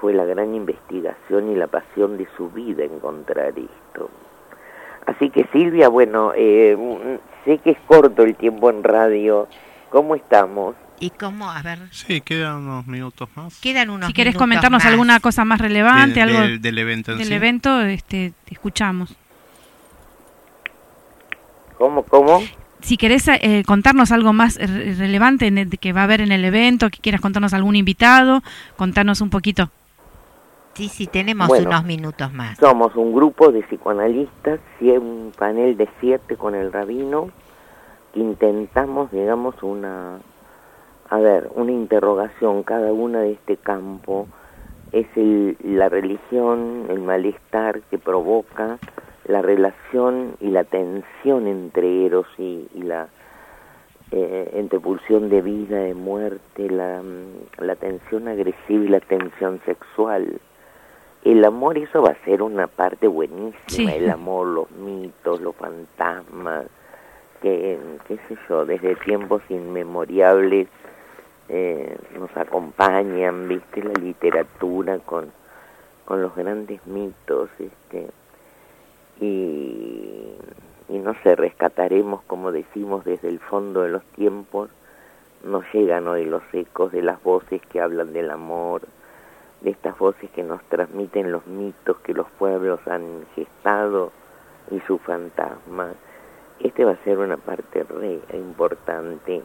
[0.00, 4.10] fue la gran investigación y la pasión de su vida encontrar esto.
[5.06, 6.76] Así que Silvia, bueno, eh,
[7.44, 9.48] sé que es corto el tiempo en radio.
[9.90, 10.74] ¿Cómo estamos?
[11.04, 11.50] ¿Y cómo?
[11.50, 13.60] A ver, Sí, quedan unos minutos más.
[13.60, 14.90] quedan unos Si querés minutos comentarnos más.
[14.90, 17.34] alguna cosa más relevante, De- algo del- del evento en del sí.
[17.34, 19.14] evento, este, te escuchamos.
[21.76, 22.40] ¿Cómo, cómo?
[22.80, 26.32] Si querés eh, contarnos algo más re- relevante en el- que va a haber en
[26.32, 28.42] el evento, que quieras contarnos algún invitado,
[28.76, 29.70] contarnos un poquito.
[30.74, 31.68] Sí, sí, tenemos Bueno.
[31.68, 32.56] unos minutos más.
[32.58, 37.28] Somos un grupo de psicoanalistas, un panel de siete con el rabino,
[38.14, 40.18] que intentamos, digamos, una,
[41.10, 44.26] a ver, una interrogación cada una de este campo.
[44.92, 48.78] Es el, la religión, el malestar que provoca
[49.26, 53.08] la relación y la tensión entre Eros y, y la
[54.12, 59.60] eh, entre pulsión de vida, de muerte, la, mm, la tensión agresiva y la tensión
[59.64, 60.40] sexual
[61.24, 63.86] el amor eso va a ser una parte buenísima Sí.
[63.88, 66.66] el amor los mitos los fantasmas
[67.40, 70.68] que qué sé yo desde tiempos inmemoriales
[71.48, 75.32] eh, nos acompañan viste la literatura con
[76.04, 78.08] con los grandes mitos este
[79.20, 80.34] y
[80.88, 84.70] y no sé rescataremos como decimos desde el fondo de los tiempos
[85.44, 88.82] nos llegan hoy los ecos de las voces que hablan del amor
[89.64, 94.12] de estas voces que nos transmiten los mitos que los pueblos han gestado
[94.70, 95.94] y sus fantasmas.
[96.60, 99.42] Este va a ser una parte re importante.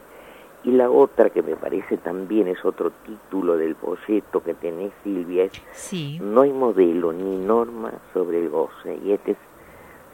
[0.63, 5.45] Y la otra que me parece también es otro título del folleto que tenés, Silvia,
[5.45, 8.97] es Sí, No hay modelo ni norma sobre el goce.
[9.05, 9.37] Y este es,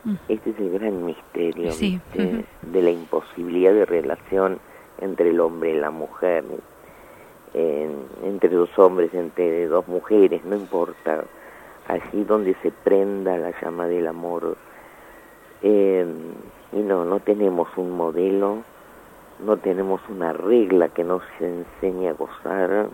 [0.04, 0.16] Mm.
[0.30, 1.72] este es el gran misterio
[2.62, 4.60] de la imposibilidad de relación
[5.02, 6.44] entre el hombre y la mujer
[7.56, 11.24] en- entre dos hombres, entre dos mujeres, no importa,
[11.88, 14.58] allí donde se prenda la llama del amor.
[15.64, 16.06] Eh,
[16.74, 18.58] y no, no tenemos un modelo,
[19.44, 22.90] no tenemos una regla que nos enseñe a gozar.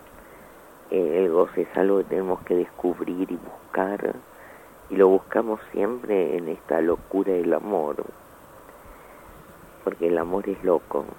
[0.90, 4.14] Eh, el goce es algo que tenemos que descubrir y buscar,
[4.90, 8.04] y lo buscamos siempre en esta locura del amor,
[9.84, 11.06] porque el amor es loco.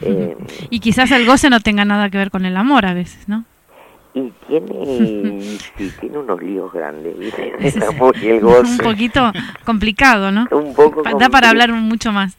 [0.00, 0.36] Eh,
[0.70, 3.44] Y quizás el goce no tenga nada que ver con el amor a veces, ¿no?
[4.14, 7.52] Y tiene, sí, tiene unos líos grandes, ¿viste?
[7.76, 8.70] El amor y el goce.
[8.70, 9.32] Un poquito
[9.64, 10.46] complicado, ¿no?
[10.52, 12.38] Un poco Pa- Da para hablar mucho más.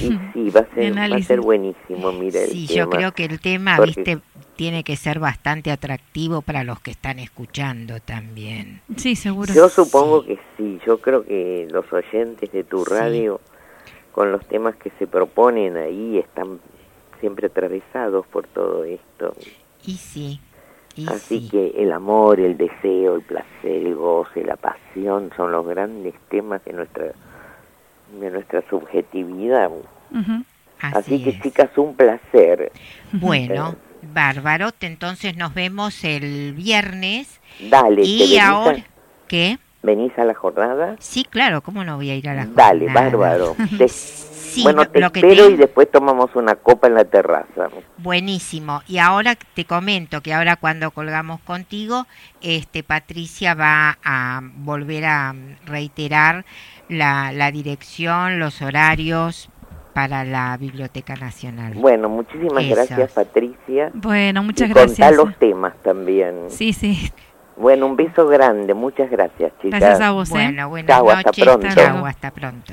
[0.00, 2.90] Y sí, va a ser, va a ser buenísimo, mira el sí, yo tema.
[2.96, 4.18] creo que el tema, Porque- viste,
[4.56, 8.80] tiene que ser bastante atractivo para los que están escuchando también.
[8.96, 9.52] Sí, seguro.
[9.52, 13.40] Yo supongo que sí, yo creo que los oyentes de tu radio,
[14.12, 16.58] con los temas que se proponen ahí, están
[17.20, 19.34] siempre atravesados por todo esto.
[19.84, 20.40] Y sí,
[20.94, 21.48] y Así sí.
[21.50, 23.46] que el amor, el deseo, el placer,
[23.86, 27.12] el goce, la pasión son los grandes temas de nuestra
[28.20, 29.70] de nuestra subjetividad.
[30.80, 31.40] Así, Así, que es.
[31.42, 32.72] chicas, un placer.
[33.12, 34.70] Bueno, bárbaro.
[34.80, 37.40] Entonces nos vemos el viernes.
[37.70, 38.84] Dale, ¿te Y ahora,
[39.28, 39.58] ¿qué?
[39.86, 40.96] ¿Venís a la jornada?
[40.98, 43.08] Sí, claro, ¿cómo no voy a ir a la Dale, jornada?
[43.08, 43.56] bárbaro.
[43.78, 43.88] Te-
[44.56, 47.04] Sí, bueno, lo- te lo que espero te- y después tomamos una copa en la
[47.04, 47.68] terraza.
[47.98, 48.80] Buenísimo.
[48.88, 52.06] Y ahora te comento que ahora cuando colgamos contigo,
[52.40, 55.34] este Patricia va a volver a
[55.66, 56.46] reiterar
[56.88, 59.50] la, la dirección, los horarios
[59.92, 61.74] para la Biblioteca Nacional.
[61.74, 62.74] Bueno, muchísimas Eso.
[62.76, 63.90] gracias, Patricia.
[63.92, 65.16] Bueno, muchas y contá gracias.
[65.16, 66.34] los temas también.
[66.48, 67.12] Sí, sí.
[67.56, 68.74] Bueno, un beso grande.
[68.74, 69.80] Muchas gracias, chicas.
[69.80, 70.34] Gracias a vos, ¿eh?
[70.34, 71.44] Bueno, buenas Chau, hasta noches.
[71.44, 71.68] pronto.
[71.74, 72.72] Chau, hasta pronto.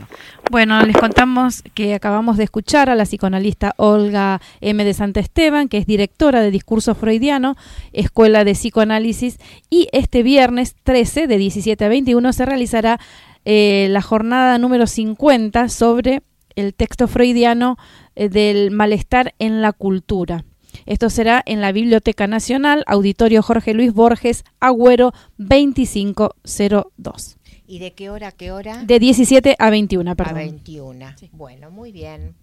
[0.51, 4.83] Bueno, les contamos que acabamos de escuchar a la psicoanalista Olga M.
[4.83, 7.55] de Santa Esteban, que es directora de Discurso Freudiano,
[7.93, 12.99] Escuela de Psicoanálisis, y este viernes 13, de 17 a 21, se realizará
[13.45, 16.21] eh, la jornada número 50 sobre
[16.55, 17.77] el texto freudiano
[18.15, 20.43] eh, del malestar en la cultura.
[20.85, 27.37] Esto será en la Biblioteca Nacional, Auditorio Jorge Luis Borges, Agüero 2502.
[27.67, 28.83] ¿Y de qué hora a qué hora?
[28.83, 30.35] De 17 a 21, a perdón.
[30.35, 31.05] 21.
[31.31, 32.35] Bueno, muy bien.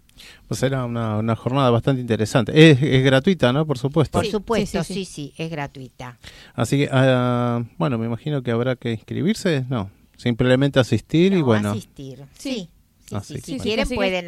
[0.49, 2.71] Pues era una, una jornada bastante interesante.
[2.71, 3.67] Es, es gratuita, ¿no?
[3.67, 4.19] Por supuesto.
[4.19, 5.13] Por supuesto, sí, sí sí.
[5.13, 6.19] sí, es gratuita.
[6.55, 9.65] Así que, ah, bueno, me imagino que habrá que inscribirse.
[9.69, 11.71] No, simplemente asistir y No, bueno.
[11.71, 12.25] asistir.
[12.37, 12.51] Sí.
[12.51, 12.69] Sí.
[13.07, 13.35] sí, Ah, sí.
[13.35, 13.63] sí, Si bueno.
[13.65, 14.27] quieren pueden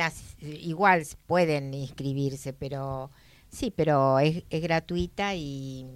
[0.63, 3.11] igual pueden inscribirse, pero
[3.53, 5.87] sí, pero es, es gratuita y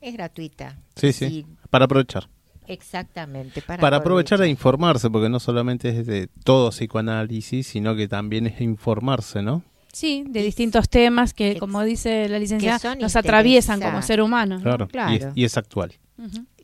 [0.00, 0.78] es gratuita.
[0.94, 2.28] Sí, sí, para aprovechar.
[2.66, 3.62] exactamente.
[3.62, 8.46] Para, Para aprovechar e informarse, porque no solamente es de todo psicoanálisis, sino que también
[8.46, 9.62] es informarse, ¿no?
[9.92, 14.56] Sí, de distintos temas que, Ex- como dice la licenciada, nos atraviesan como ser humano.
[14.58, 14.62] ¿no?
[14.62, 14.84] Claro.
[14.84, 14.86] Y,
[15.16, 15.32] es, Claro.
[15.34, 15.92] y es actual.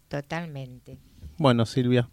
[0.09, 0.99] Totalmente.
[1.37, 2.09] Bueno, Silvia.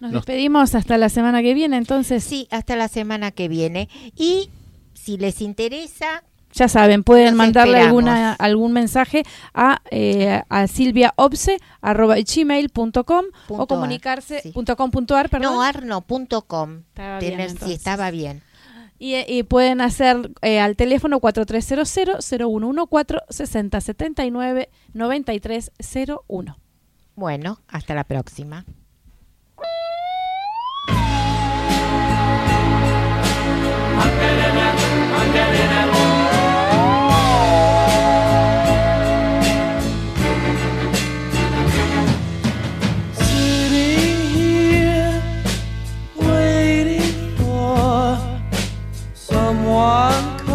[0.00, 3.88] Nos Nos- despedimos hasta la semana que viene, entonces Sí, hasta la semana que viene.
[4.16, 4.50] Y
[4.94, 6.24] si les interesa,
[6.56, 9.22] ya saben, pueden mandarle alguna, algún mensaje
[9.54, 14.50] a, eh, a silviaobse.gmail.com o Punto comunicarse ar, sí.
[14.52, 15.52] punto com punto ar, perdón.
[15.54, 16.78] no arno.com.
[16.88, 17.78] Estaba bien, Tener- si entonces.
[17.78, 18.42] estaba bien.
[18.98, 26.56] Y, y pueden hacer eh, al teléfono 4300-0114 6079 9301.
[27.14, 28.64] Bueno, hasta la próxima.
[49.46, 50.45] Someone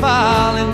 [0.00, 0.73] falling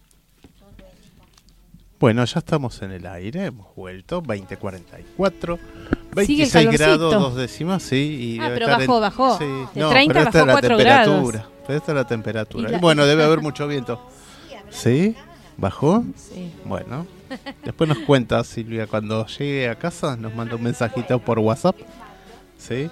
[2.01, 5.59] Bueno, ya estamos en el aire, hemos vuelto, 2044,
[6.15, 6.83] 26 calorcito.
[6.83, 8.35] grados, dos décimas, sí.
[8.37, 9.37] Y Ah, pero bajó, bajó.
[9.37, 9.45] Sí.
[9.45, 11.31] De No, 30 pero esta bajó es la 4 temperatura.
[11.37, 11.51] grados.
[11.67, 12.69] Pero esta es la temperatura.
[12.69, 14.01] Y la- Bueno, debe haber mucho viento.
[14.71, 15.15] ¿Sí?
[15.57, 16.03] ¿Bajó?
[16.15, 16.51] Sí.
[16.65, 17.05] Bueno.
[17.63, 21.75] Después nos cuenta Silvia, cuando llegue a casa nos manda un mensajito por WhatsApp.
[22.57, 22.89] ¿Sí?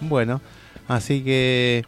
[0.00, 0.40] Bueno,
[0.88, 1.84] así que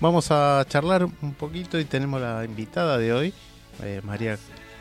[0.00, 3.34] vamos a charlar un poquito y tenemos la invitada de hoy,
[3.82, 4.36] eh, María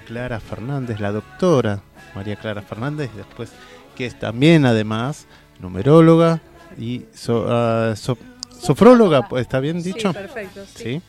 [0.08, 1.82] Clara Fernández, la doctora
[2.16, 3.52] María Clara Fernández, después
[3.96, 5.28] que es también además
[5.60, 6.40] numeróloga
[6.78, 8.18] y so- so-
[8.60, 10.10] sofróloga, pues, ¿está bien dicho?
[10.14, 10.62] Sí, perfecto.
[10.74, 10.84] Sí.
[10.84, 11.02] Sí.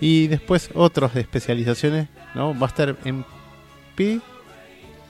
[0.00, 2.58] Y después otros de especializaciones, ¿no?
[2.58, 3.24] Va a estar en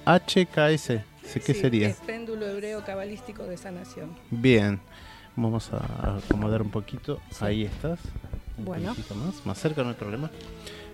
[0.05, 1.03] PHKS.
[1.25, 1.89] ¿Sí, ¿Qué Sí, sería?
[1.89, 4.11] Es péndulo hebreo cabalístico de sanación.
[4.31, 4.81] Bien.
[5.37, 7.21] Vamos a acomodar un poquito.
[7.41, 7.99] Ahí estás.
[8.59, 8.95] Un Bueno.
[9.15, 9.47] más.
[9.47, 10.31] Más cerca, no hay problema.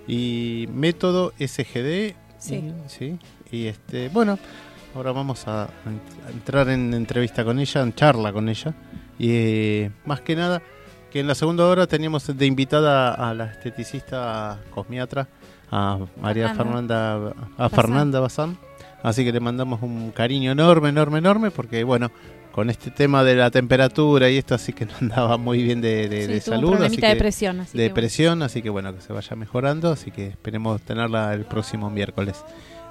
[0.09, 2.17] Y método SGD.
[2.39, 2.55] Sí.
[2.57, 3.19] y- sí.
[3.51, 4.39] Y este, bueno,
[4.95, 5.69] ahora vamos a,
[6.33, 8.75] entrar en entrevista con ella, en charla con ella.
[9.19, 10.63] Y eh, más que nada,
[11.11, 15.29] que en la segunda hora teníamos de invitada a la esteticista cosmiatra,
[15.71, 17.19] a María Fernanda.
[17.21, 17.69] Fernanda, a.
[17.69, 18.59] Fernanda Bazán.
[19.03, 22.11] Así que le mandamos un cariño enorme, enorme, enorme, porque bueno,
[22.59, 26.09] con este tema de la temperatura y esto así que no andaba muy bien de,
[26.09, 26.83] de, Sí, de tuvo un salud.
[26.87, 27.61] así que- de presión.
[27.61, 27.95] Así de que bueno.
[27.95, 32.45] presión, así que bueno, que se vaya mejorando, así que esperemos tenerla el próximo miércoles.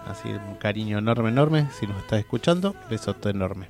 [0.07, 3.67] Así un cariño enorme, enorme, si nos está escuchando, besote enorme.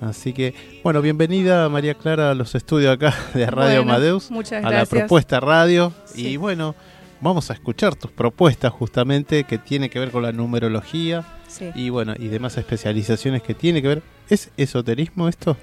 [0.00, 4.64] Así que, bueno, bienvenida María Clara a los estudios acá de Radio Bueno, Amadeus, Muchas
[4.64, 5.92] a la propuesta radio.
[6.06, 6.28] Sí.
[6.28, 6.74] Y bueno,
[7.20, 11.70] vamos a escuchar tus propuestas justamente que tiene que ver con la numerología Sí.
[11.74, 14.02] y bueno, y demás especializaciones que tiene que ver.
[14.28, 15.56] ¿Es esoterismo esto?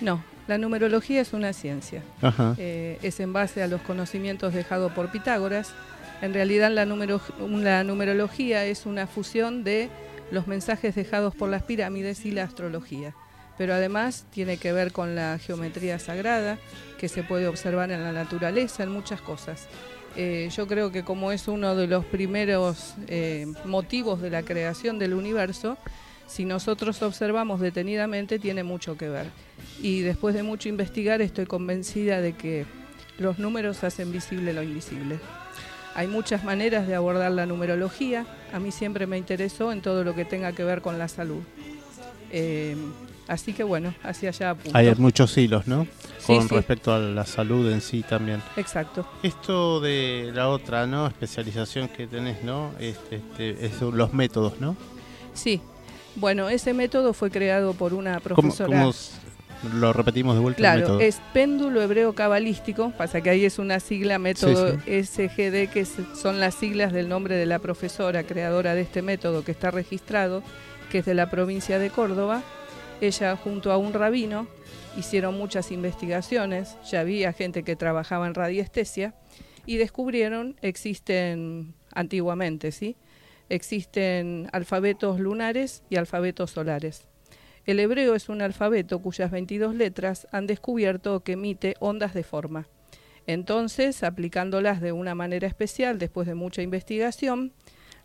[0.00, 2.02] No, la numerología es una ciencia.
[2.20, 2.54] Ajá.
[2.58, 5.72] Eh, es en base a los conocimientos dejados por Pitágoras.
[6.20, 9.88] En realidad la, numero- la numerología es una fusión de
[10.32, 13.14] los mensajes dejados por las pirámides y la astrología.
[13.56, 16.58] Pero además tiene que ver con la geometría sagrada,
[16.98, 19.68] que se puede observar en la naturaleza, en muchas cosas.
[20.16, 24.98] Eh, yo creo que como es uno de los primeros eh, motivos de la creación
[24.98, 25.78] del universo,
[26.26, 29.26] si nosotros observamos detenidamente tiene mucho que ver.
[29.80, 32.66] Y después de mucho investigar estoy convencida de que
[33.18, 35.18] los números hacen visible lo invisible.
[35.94, 38.26] Hay muchas maneras de abordar la numerología.
[38.52, 41.42] A mí siempre me interesó en todo lo que tenga que ver con la salud.
[42.30, 42.76] Eh,
[43.30, 44.76] así que bueno, hacia allá apunto.
[44.76, 45.86] Hay muchos hilos, ¿no?
[46.18, 46.54] Sí, Con sí.
[46.54, 48.42] respecto a la salud en sí también.
[48.56, 49.06] Exacto.
[49.22, 51.06] Esto de la otra, ¿no?
[51.06, 52.72] Especialización que tenés, ¿no?
[52.78, 54.76] Este, este, es los métodos, ¿no?
[55.32, 55.60] Sí.
[56.16, 58.66] Bueno, ese método fue creado por una ¿Cómo, profesora.
[58.68, 59.12] cómo s-
[59.74, 61.00] lo repetimos de vuelta el Claro, método?
[61.00, 65.86] es péndulo hebreo cabalístico, pasa que ahí es una sigla método SGD, que
[66.20, 70.42] son las siglas del nombre de la profesora creadora de este método que está registrado,
[70.90, 72.42] que es de la provincia de Córdoba.
[73.00, 74.46] Ella junto a un rabino
[74.96, 79.14] hicieron muchas investigaciones, ya había gente que trabajaba en radiestesia
[79.64, 82.96] y descubrieron, existen antiguamente, ¿sí?
[83.48, 87.08] Existen alfabetos lunares y alfabetos solares.
[87.66, 92.68] El hebreo es un alfabeto cuyas 22 letras han descubierto que emite ondas de forma.
[93.26, 97.52] Entonces, aplicándolas de una manera especial, después de mucha investigación,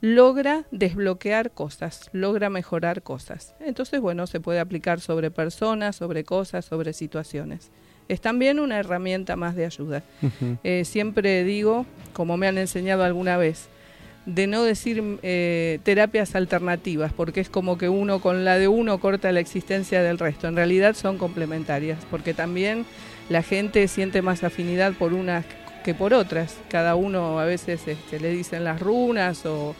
[0.05, 3.55] logra desbloquear cosas, logra mejorar cosas.
[3.59, 7.71] Entonces, bueno, se puede aplicar sobre personas, sobre cosas, sobre situaciones.
[8.07, 10.03] Es también una herramienta más de ayuda.
[10.63, 13.67] Eh, siempre digo, como me han enseñado alguna vez,
[14.27, 18.99] de no decir eh, terapias alternativas, porque es como que uno con la de uno
[18.99, 20.47] corta la existencia del resto.
[20.47, 22.85] En realidad son complementarias, porque también
[23.29, 25.45] la gente siente más afinidad por unas
[25.83, 26.57] que por otras.
[26.69, 29.75] Cada uno a veces este, le dicen las runas o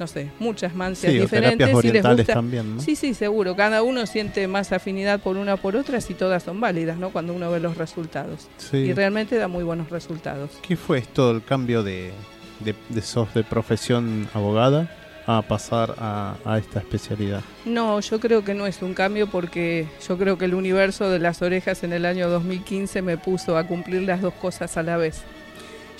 [0.00, 1.58] no sé, muchas mancias Sí, o diferentes.
[1.58, 2.80] terapias y les gusta, también, ¿no?
[2.82, 3.54] Sí, sí, seguro.
[3.54, 7.10] Cada uno siente más afinidad por una por otras y todas son válidas, ¿no?
[7.10, 8.48] Cuando uno ve los resultados.
[8.56, 8.78] Sí.
[8.78, 10.50] Y realmente da muy buenos resultados.
[10.66, 12.12] ¿Qué fue esto, el cambio de,
[12.60, 14.90] de, de sos de profesión abogada
[15.26, 17.42] a pasar a, a esta especialidad?
[17.66, 21.18] No, yo creo que no es un cambio porque yo creo que el universo de
[21.18, 24.96] las orejas en el año 2015 me puso a cumplir las dos cosas a la
[24.96, 25.20] vez.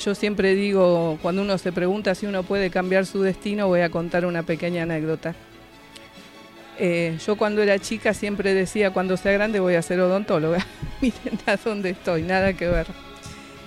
[0.04, 3.90] Yo siempre digo, cuando uno se pregunta si uno puede cambiar su destino, voy a
[3.90, 5.34] contar una pequeña anécdota.
[6.78, 10.66] Eh, yo cuando era chica siempre decía, cuando sea grande voy a ser odontóloga.
[11.02, 12.86] Miren a dónde estoy, nada que ver.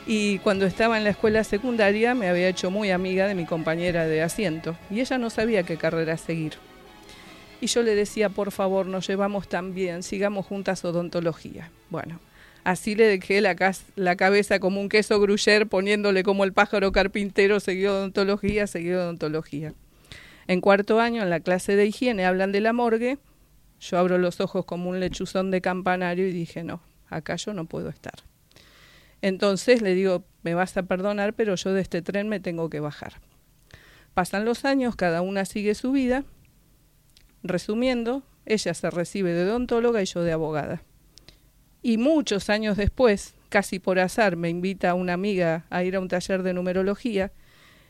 [0.08, 4.08] Y cuando estaba en la escuela secundaria me había hecho muy amiga de mi compañera
[4.08, 6.54] de asiento y ella no sabía qué carrera seguir.
[7.62, 11.70] Y yo le decía, por favor, nos llevamos tan bien, sigamos juntas odontología.
[11.92, 12.20] Bueno,
[12.64, 17.94] así le dejé la, cabeza como un queso gruyer, poniéndole como el pájaro carpintero, seguió
[17.94, 19.74] odontología, seguió odontología.
[20.48, 23.18] En cuarto año, en la clase de higiene, hablan de la morgue.
[23.80, 27.66] Yo abro los ojos como un lechuzón de campanario y dije, no, acá yo no
[27.66, 28.16] puedo estar.
[29.22, 32.80] Entonces le digo, me vas a perdonar, pero yo de este tren me tengo que
[32.80, 33.22] bajar.
[34.14, 36.24] Pasan los años, cada una sigue su vida.
[37.42, 40.84] Resumiendo, ella se recibe de odontóloga y yo de abogada.
[41.84, 46.08] Y muchos años después, casi por azar, me invita una amiga a ir a un
[46.08, 47.32] taller de numerología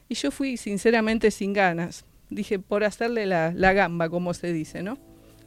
[0.10, 2.04] y yo fui sinceramente sin ganas.
[2.30, 4.98] Dije, por hacerle la, la gamba, como se dice, ¿no?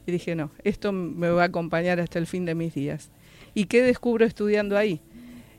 [0.06, 3.10] Y dije, no, esto me va a acompañar hasta el fin de mis días.
[3.52, 5.00] ¿Y qué descubro estudiando ahí?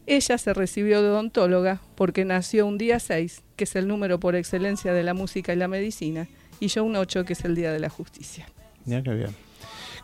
[0.05, 4.37] Ella se recibió de odontóloga porque nació un día 6, que es el número por
[4.37, 6.29] excelencia de la música y la medicina,
[6.61, 8.47] y yo un 8, que es el Día de la Justicia.
[8.85, 9.46] Ya, qué bien.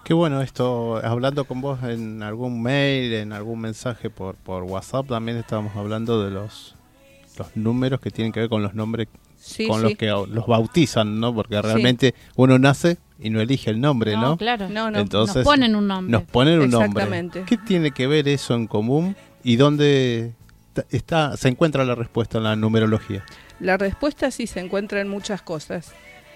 [0.04, 5.08] Qué bueno esto, hablando con vos en algún mail, en algún mensaje por, por WhatsApp,
[5.08, 6.76] también estábamos hablando de los,
[7.38, 9.08] los números que tienen que ver con los nombres
[9.68, 11.34] con los que los bautizan, ¿no?
[11.34, 14.38] Porque realmente uno nace y no elige el nombre, ¿no?
[14.38, 14.70] claro.
[14.70, 15.00] No, no.
[15.00, 16.12] Entonces, nos ponen un nombre.
[16.12, 17.30] Nos ponen un nombre.
[17.46, 20.34] ¿Qué tiene que ver eso en común ¿Y dónde
[20.90, 23.26] está, se encuentra la respuesta en la numerología?
[23.60, 25.92] La respuesta sí se encuentra en muchas cosas.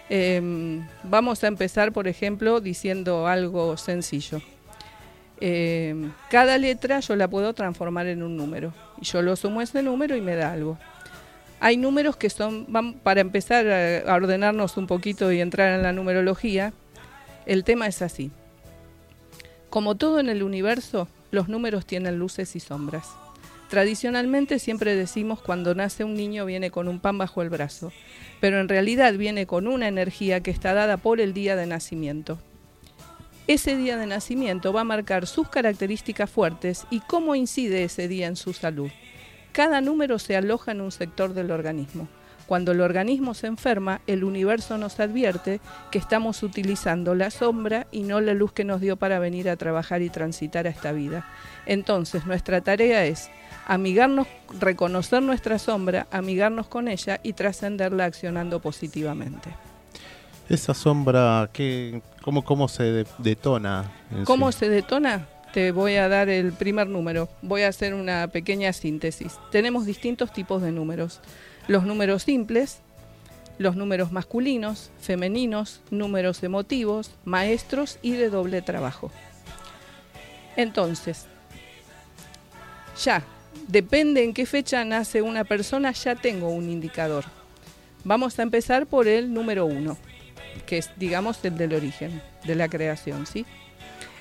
[0.10, 4.42] Em, vamos a empezar, por ejemplo, diciendo algo sencillo.
[5.40, 8.74] Em, cada letra yo la puedo transformar en un número.
[9.02, 10.78] Y yo lo sumo a ese número y me da algo.
[11.60, 12.68] Hay números que son,
[13.04, 16.72] para empezar a ordenarnos un poquito y entrar en la numerología,
[17.46, 18.32] el tema es así.
[19.70, 23.10] Como todo en el universo, los números tienen luces y sombras.
[23.70, 27.92] Tradicionalmente siempre decimos cuando nace un niño viene con un pan bajo el brazo,
[28.40, 32.40] pero en realidad viene con una energía que está dada por el día de nacimiento.
[33.48, 38.28] Ese día de nacimiento va a marcar sus características fuertes y cómo incide ese día
[38.28, 38.92] en su salud.
[39.54, 42.10] Cada número se aloja en un sector del organismo.
[42.46, 45.60] Cuando el organismo se enferma, el universo nos advierte
[45.92, 49.58] que estamos utilizando la sombra y no la luz que nos dio para venir a
[49.58, 51.28] trabajar y transitar a esta vida.
[51.66, 53.30] Entonces, nuestra tarea es
[53.68, 54.28] amigarnos,
[54.60, 59.52] reconocer nuestra sombra, amigarnos con ella y trascenderla accionando positivamente.
[60.50, 63.92] Esa sombra, ¿qué, cómo, ¿cómo se detona?
[64.24, 65.28] ¿Cómo se detona?
[65.54, 67.28] Te voy a dar el primer número.
[67.42, 69.38] Voy a hacer una pequeña síntesis.
[69.52, 71.20] Tenemos distintos tipos de números
[71.68, 72.80] los números simples,
[73.58, 79.12] los números masculinos, femeninos, números emotivos, maestros y de doble trabajo.
[80.56, 81.26] Entonces,
[83.04, 83.24] ya,
[83.68, 87.26] depende en qué fecha nace una persona, ya tengo un indicador.
[88.04, 89.98] Vamos a empezar por el número uno,
[90.66, 93.46] que es, digamos, el del origen, de la creación, ¿sí?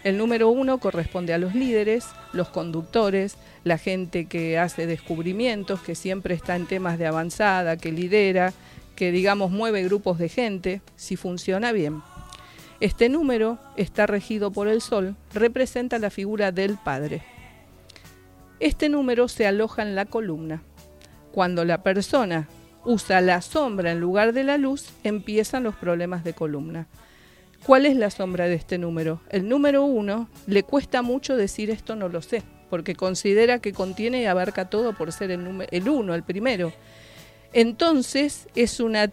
[0.04, 5.96] El número uno corresponde a los líderes, los conductores, la gente que hace descubrimientos, que
[5.96, 8.52] siempre está en temas de avanzada, que lidera,
[8.94, 12.02] que digamos mueve grupos de gente, si funciona bien.
[12.78, 17.22] Este número está regido por el Sol, representa la figura del Padre.
[18.58, 20.62] Este número se aloja en la columna.
[21.32, 22.48] Cuando la persona
[22.84, 26.86] usa la sombra en lugar de la luz, empiezan los problemas de columna.
[27.64, 29.20] ¿Cuál es la sombra de este número?
[29.28, 34.22] El número uno le cuesta mucho decir esto no lo sé, porque considera que contiene
[34.22, 36.72] y abarca todo por ser el, el uno, el primero.
[37.52, 39.10] Entonces es una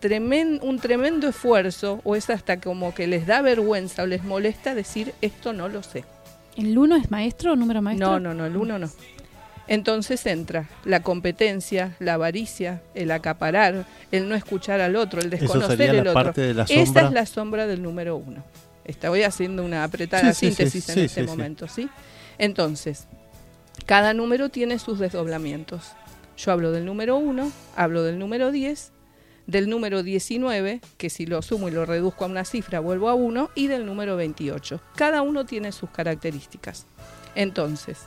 [0.61, 5.13] un tremendo esfuerzo, o es hasta como que les da vergüenza o les molesta decir
[5.21, 6.05] esto no lo sé.
[6.55, 8.11] ¿El uno es maestro o número maestro?
[8.11, 8.89] No, no, no, el uno no.
[9.67, 15.95] Entonces entra la competencia, la avaricia, el acaparar, el no escuchar al otro, el desconocer
[15.95, 16.33] el otro.
[16.69, 18.43] Esta es la sombra del número uno.
[18.85, 21.89] Estoy haciendo una apretada síntesis en este momento, ¿sí?
[22.37, 23.07] Entonces,
[23.85, 25.93] cada número tiene sus desdoblamientos.
[26.37, 28.91] Yo hablo del número uno, hablo del número 10,
[29.47, 33.13] del número 19, que si lo sumo y lo reduzco a una cifra vuelvo a
[33.13, 34.81] 1, y del número 28.
[34.95, 36.85] Cada uno tiene sus características.
[37.35, 37.99] Entonces,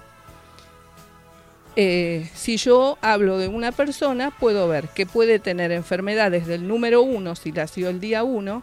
[1.77, 7.03] eh, si yo hablo de una persona, puedo ver que puede tener enfermedades del número
[7.03, 8.63] 1 si nació el día 1,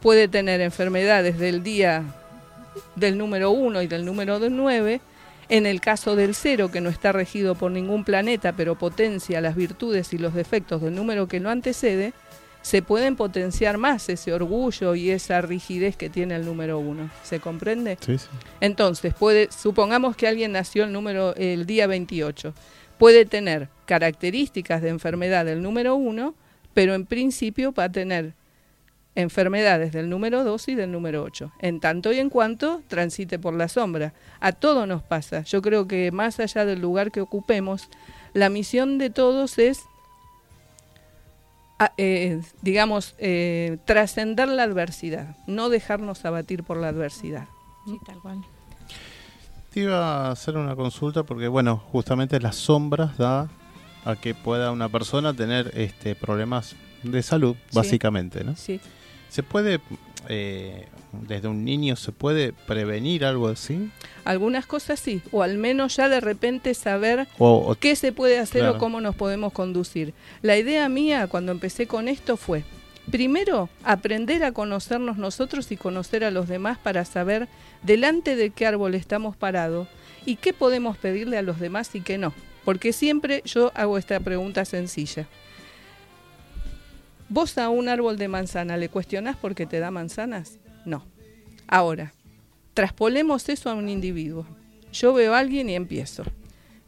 [0.00, 2.04] puede tener enfermedades del día
[2.94, 5.00] del número 1 y del número 9.
[5.48, 9.56] En el caso del 0, que no está regido por ningún planeta, pero potencia las
[9.56, 12.14] virtudes y los defectos del número que lo antecede,
[12.62, 17.10] se pueden potenciar más ese orgullo y esa rigidez que tiene el número uno.
[17.22, 17.98] ¿Se comprende?
[18.00, 18.28] Sí, sí.
[18.60, 22.54] Entonces, puede, supongamos que alguien nació el número el día 28.
[22.98, 26.34] Puede tener características de enfermedad del número uno,
[26.72, 28.34] pero en principio va a tener
[29.14, 33.54] enfermedades del número 2 y del número 8, en tanto y en cuanto transite por
[33.54, 34.14] la sombra.
[34.40, 35.42] A todo nos pasa.
[35.42, 37.88] Yo creo que más allá del lugar que ocupemos,
[38.32, 39.82] la misión de todos es,
[41.96, 47.46] eh, digamos, eh, trascender la adversidad, no dejarnos abatir por la adversidad.
[47.86, 48.42] Sí, tal cual.
[49.72, 53.48] Te iba a hacer una consulta porque, bueno, justamente las sombras da
[54.04, 57.76] a que pueda una persona tener este problemas de salud, Sí.
[57.76, 58.54] básicamente, ¿no?
[58.56, 58.80] Sí.
[59.30, 59.80] ¿Se puede,
[60.28, 63.90] eh, desde un niño, se puede prevenir algo así?
[64.24, 68.38] Algunas cosas sí, o al menos ya de repente saber O, o- qué se puede
[68.38, 68.76] hacer Claro.
[68.76, 70.14] o cómo nos podemos conducir.
[70.42, 72.64] La idea mía cuando empecé con esto fue,
[73.10, 77.48] primero, aprender a conocernos nosotros y conocer a los demás para saber
[77.82, 79.88] delante de qué árbol estamos parados
[80.24, 82.32] y qué podemos pedirle a los demás y qué no.
[82.64, 85.26] Porque siempre yo hago esta pregunta sencilla.
[87.34, 90.58] ¿Vos a un árbol de manzana le cuestionás porque te da manzanas?
[90.84, 91.06] No.
[91.66, 92.12] Ahora,
[92.74, 94.44] traspolemos eso a un individuo.
[94.92, 96.24] Yo veo a alguien y empiezo.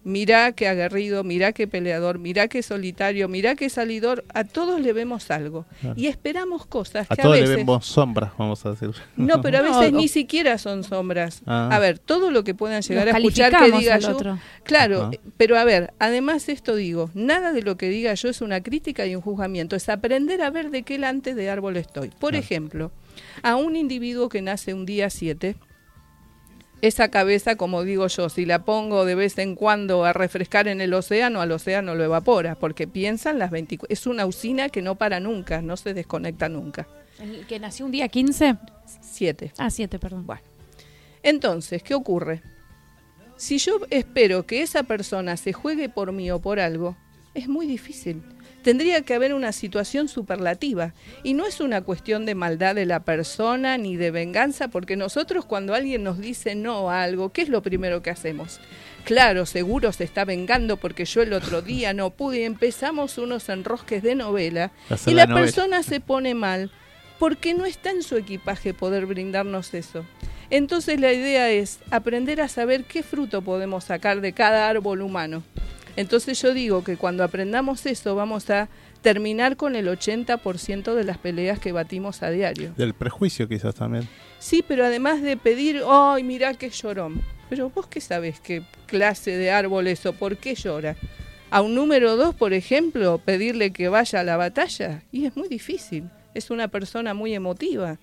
[0.04, 4.24] Mirá qué aguerrido, mirá qué peleador, mirá qué solitario, mirá qué salidor.
[4.34, 5.64] A todos le vemos algo.
[5.80, 5.94] Claro.
[5.98, 7.56] Y esperamos cosas a que a todos le veces...
[7.56, 8.90] vemos sombras, vamos a decir.
[9.16, 11.40] No, pero a No, veces ni siquiera son sombras.
[11.46, 11.70] Ah.
[11.72, 14.10] A ver, todo lo que puedan llegar a escuchar que diga al yo.
[14.10, 14.38] otro.
[14.64, 18.62] Claro, pero a ver, además esto digo, nada de lo que diga yo es una
[18.62, 22.08] crítica y un juzgamiento, es aprender a ver de qué lante de árbol estoy.
[22.10, 22.38] Por Claro.
[22.44, 22.92] ejemplo,
[23.42, 25.56] a un individuo que nace un día 7,
[26.86, 30.80] esa cabeza, como digo yo, si la pongo de vez en cuando a refrescar en
[30.80, 33.92] el océano, al océano lo evapora, porque piensan las 24...
[33.92, 36.86] Es una usina que no para nunca, no se desconecta nunca.
[37.18, 38.56] ¿El que nació un día 15?
[39.00, 39.52] 7.
[39.56, 40.26] Ah, 7, perdón.
[40.26, 40.42] Bueno.
[41.22, 42.42] Entonces, ¿qué ocurre?
[43.36, 46.96] Si yo espero que esa persona se juegue por mí o por algo,
[47.32, 48.22] es muy difícil.
[48.64, 50.94] Tendría que haber una situación superlativa.
[51.22, 55.44] Y no es una cuestión de maldad de la persona ni de venganza, porque nosotros
[55.44, 58.60] cuando alguien nos dice no a algo, ¿qué es lo primero que hacemos?
[59.04, 63.50] Claro, seguro se está vengando porque yo el otro día no pude y empezamos unos
[63.50, 64.72] enrosques de novela
[65.04, 65.42] y la la novela.
[65.42, 66.70] persona se pone mal
[67.18, 70.06] porque no está en su equipaje poder brindarnos eso.
[70.48, 75.42] Entonces la idea es aprender a saber qué fruto podemos sacar de cada árbol humano.
[75.96, 78.68] Entonces yo digo que cuando aprendamos eso vamos a
[79.02, 82.72] terminar con el 80% de las peleas que batimos a diario.
[82.76, 84.08] Del prejuicio quizás también.
[84.38, 87.22] Sí, pero además de pedir, ay, mirá qué llorón.
[87.48, 90.96] Pero vos qué sabés qué clase de árbol es o por qué llora.
[91.50, 95.48] A un número dos, por ejemplo, pedirle que vaya a la batalla, y es muy
[95.48, 96.10] difícil.
[96.34, 97.98] Es una persona muy emotiva.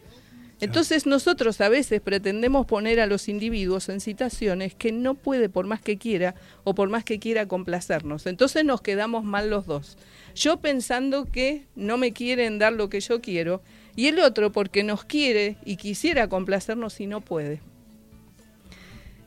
[0.61, 5.65] Entonces nosotros a veces pretendemos poner a los individuos en situaciones que no puede por
[5.65, 8.27] más que quiera o por más que quiera complacernos.
[8.27, 9.97] Entonces nos quedamos mal los dos.
[10.35, 13.61] Yo pensando que no me quieren dar lo que yo quiero
[13.95, 17.59] y el otro porque nos quiere y quisiera complacernos y no puede.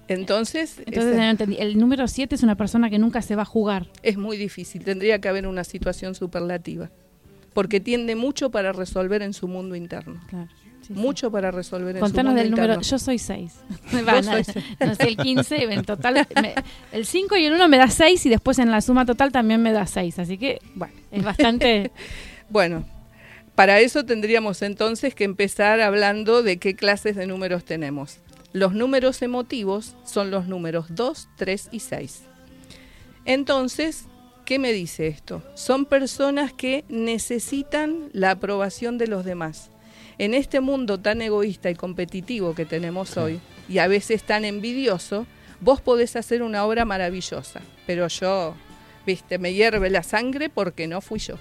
[0.07, 3.89] Entonces, Entonces, esa- el número 7 es una persona que nunca se va a jugar.
[4.03, 4.85] es muy difícil.
[4.85, 6.91] Tendría que haber una situación superlativa.
[7.55, 10.21] Porque tiende mucho para resolver en su mundo interno.
[10.29, 10.51] Claro.
[10.87, 11.01] Sí, sí.
[11.01, 12.81] Mucho para resolver en Contanos del número.
[12.81, 13.53] Yo soy 6.
[13.93, 14.65] Vos sois seis.
[14.81, 15.65] no sé, el 15.
[15.73, 16.55] En total, me-
[16.93, 19.63] el 5 y el 1 me da 6 y después en la suma total también
[19.63, 20.19] me da 6.
[20.19, 21.91] Así que, bueno, es bastante.
[22.51, 22.85] Bueno,
[23.55, 28.19] para eso tendríamos entonces que empezar hablando de qué clases de números tenemos.
[28.53, 32.23] Los números emotivos son los números 2, 3 y 6.
[33.25, 34.05] Entonces,
[34.45, 35.43] ¿qué me dice esto?
[35.55, 39.71] Son personas que necesitan la aprobación de los demás.
[40.19, 45.27] En este mundo tan egoísta y competitivo que tenemos hoy, y a veces tan envidioso,
[45.61, 48.55] vos podés hacer una obra maravillosa, pero yo,
[49.07, 51.39] viste, me hierve la sangre porque no fui yo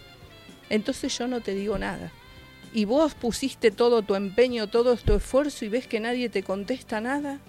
[0.74, 2.12] entonces yo no te digo nada.
[2.74, 7.00] Y vos pusiste todo tu empeño, todo tu esfuerzo y ves que nadie te contesta
[7.00, 7.40] nada.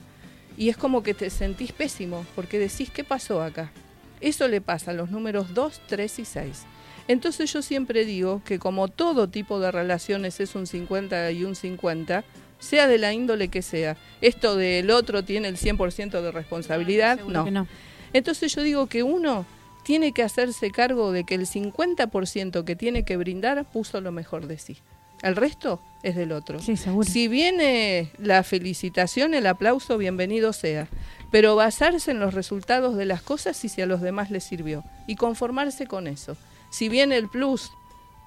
[0.59, 3.73] Y es como que te sentís pésimo, porque decís, ¿qué pasó acá?
[4.21, 6.63] Eso le pasa a los números 2, 3 y 6.
[7.09, 11.55] Entonces yo siempre digo que como todo tipo de relaciones es un 50 y un
[11.55, 12.25] 50,
[12.59, 17.51] sea de la índole que sea, esto del otro tiene el 100% de responsabilidad, no.
[17.51, 17.67] no.
[18.13, 19.45] Entonces yo digo que uno
[19.85, 24.47] tiene que hacerse cargo de que el 50% que tiene que brindar puso lo mejor
[24.47, 24.79] de sí.
[25.23, 26.61] El resto es del otro.
[26.61, 27.09] Sí, seguro.
[27.09, 30.89] Si viene la felicitación, el aplauso, bienvenido sea.
[31.31, 34.85] Pero basarse en los resultados de las cosas y si a los demás les sirvió.
[35.07, 36.37] Y conformarse con eso.
[36.75, 37.71] Si viene el plus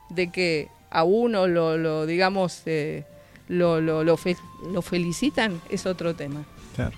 [0.08, 3.04] de que a uno lo, lo digamos, eh,
[3.50, 4.18] lo, lo, lo,
[4.72, 6.46] lo felicitan, es otro tema.
[6.74, 6.96] Claro,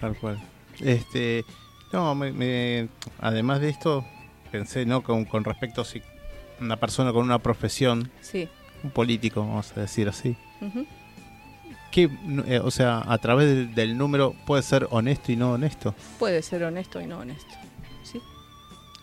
[0.00, 0.42] tal cual.
[0.80, 1.44] Este,
[1.92, 2.88] no, me,
[3.20, 4.04] además de esto,
[4.50, 5.04] pensé, ¿no?
[5.04, 6.02] Con, con respecto a si
[6.60, 8.48] una persona con una profesión, sí.
[8.82, 10.36] un político, vamos a decir así,
[11.92, 12.10] que,
[12.48, 15.94] eh, o sea, a través del, número puede ser honesto y no honesto.
[16.18, 17.54] Puede ser honesto y no honesto.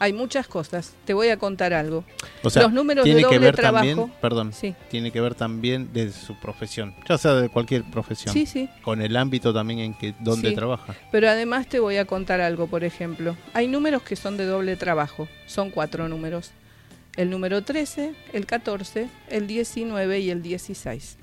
[0.03, 0.91] Hay muchas cosas.
[1.05, 2.03] Te voy a contar algo.
[2.43, 3.85] O sea, Los números tiene de doble que ver trabajo.
[3.87, 4.75] también, perdón, Sí.
[4.91, 8.33] tiene que ver también de su profesión, ya sea de cualquier profesión.
[8.33, 8.67] Sí, sí.
[8.83, 10.55] Con el ámbito también en que donde Sí.
[10.55, 10.93] trabaja.
[11.09, 13.37] Pero además te voy a contar algo, por ejemplo.
[13.53, 15.29] Hay números que son de doble trabajo.
[15.47, 16.51] Son cuatro números.
[17.15, 21.17] El número 13, el 14, el 19 y el 16.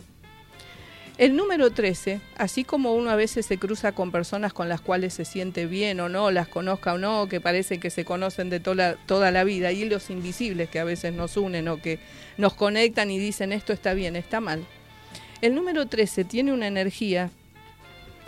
[1.21, 5.13] El número 13, así como uno a veces se cruza con personas con las cuales
[5.13, 8.59] se siente bien o no, las conozca o no, que parece que se conocen de
[8.59, 11.99] toda, toda la vida, y los invisibles que a veces nos unen o que
[12.39, 14.65] nos conectan y dicen esto está bien, está mal.
[15.43, 17.29] El número 13 tiene una energía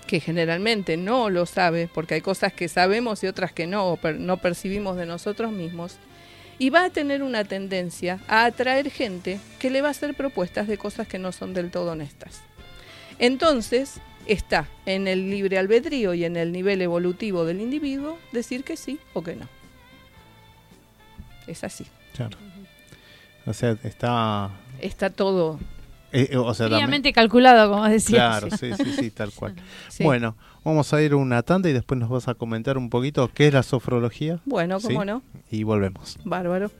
[0.07, 4.21] que generalmente no lo sabe, porque hay cosas que sabemos y otras que no, per-
[4.21, 5.97] no percibimos de nosotros mismos,
[6.59, 10.69] y va a tener una tendencia a atraer gente que le va a hacer propuestas
[10.69, 12.43] de cosas que no son del todo honestas.
[13.23, 18.77] Entonces, está en el libre albedrío y en el nivel evolutivo del individuo decir que
[18.77, 19.47] sí o que no.
[21.47, 21.87] Es así.
[22.15, 22.37] Claro.
[23.47, 24.51] O sea, está...
[24.81, 25.61] Está todo.
[26.11, 28.17] eh, eh, o sea, también- calculado, como decía.
[28.41, 29.55] Claro, sí, sí, sí, tal cual.
[29.89, 30.03] Sí.
[30.03, 33.31] Bueno, vamos a ir a una tanda y después nos vas a comentar un poquito
[33.33, 34.41] qué es la sofrología.
[34.47, 34.89] Bueno, ¿sí?
[34.89, 35.23] cómo no.
[35.49, 36.19] Y volvemos.
[36.25, 36.73] Bárbaro.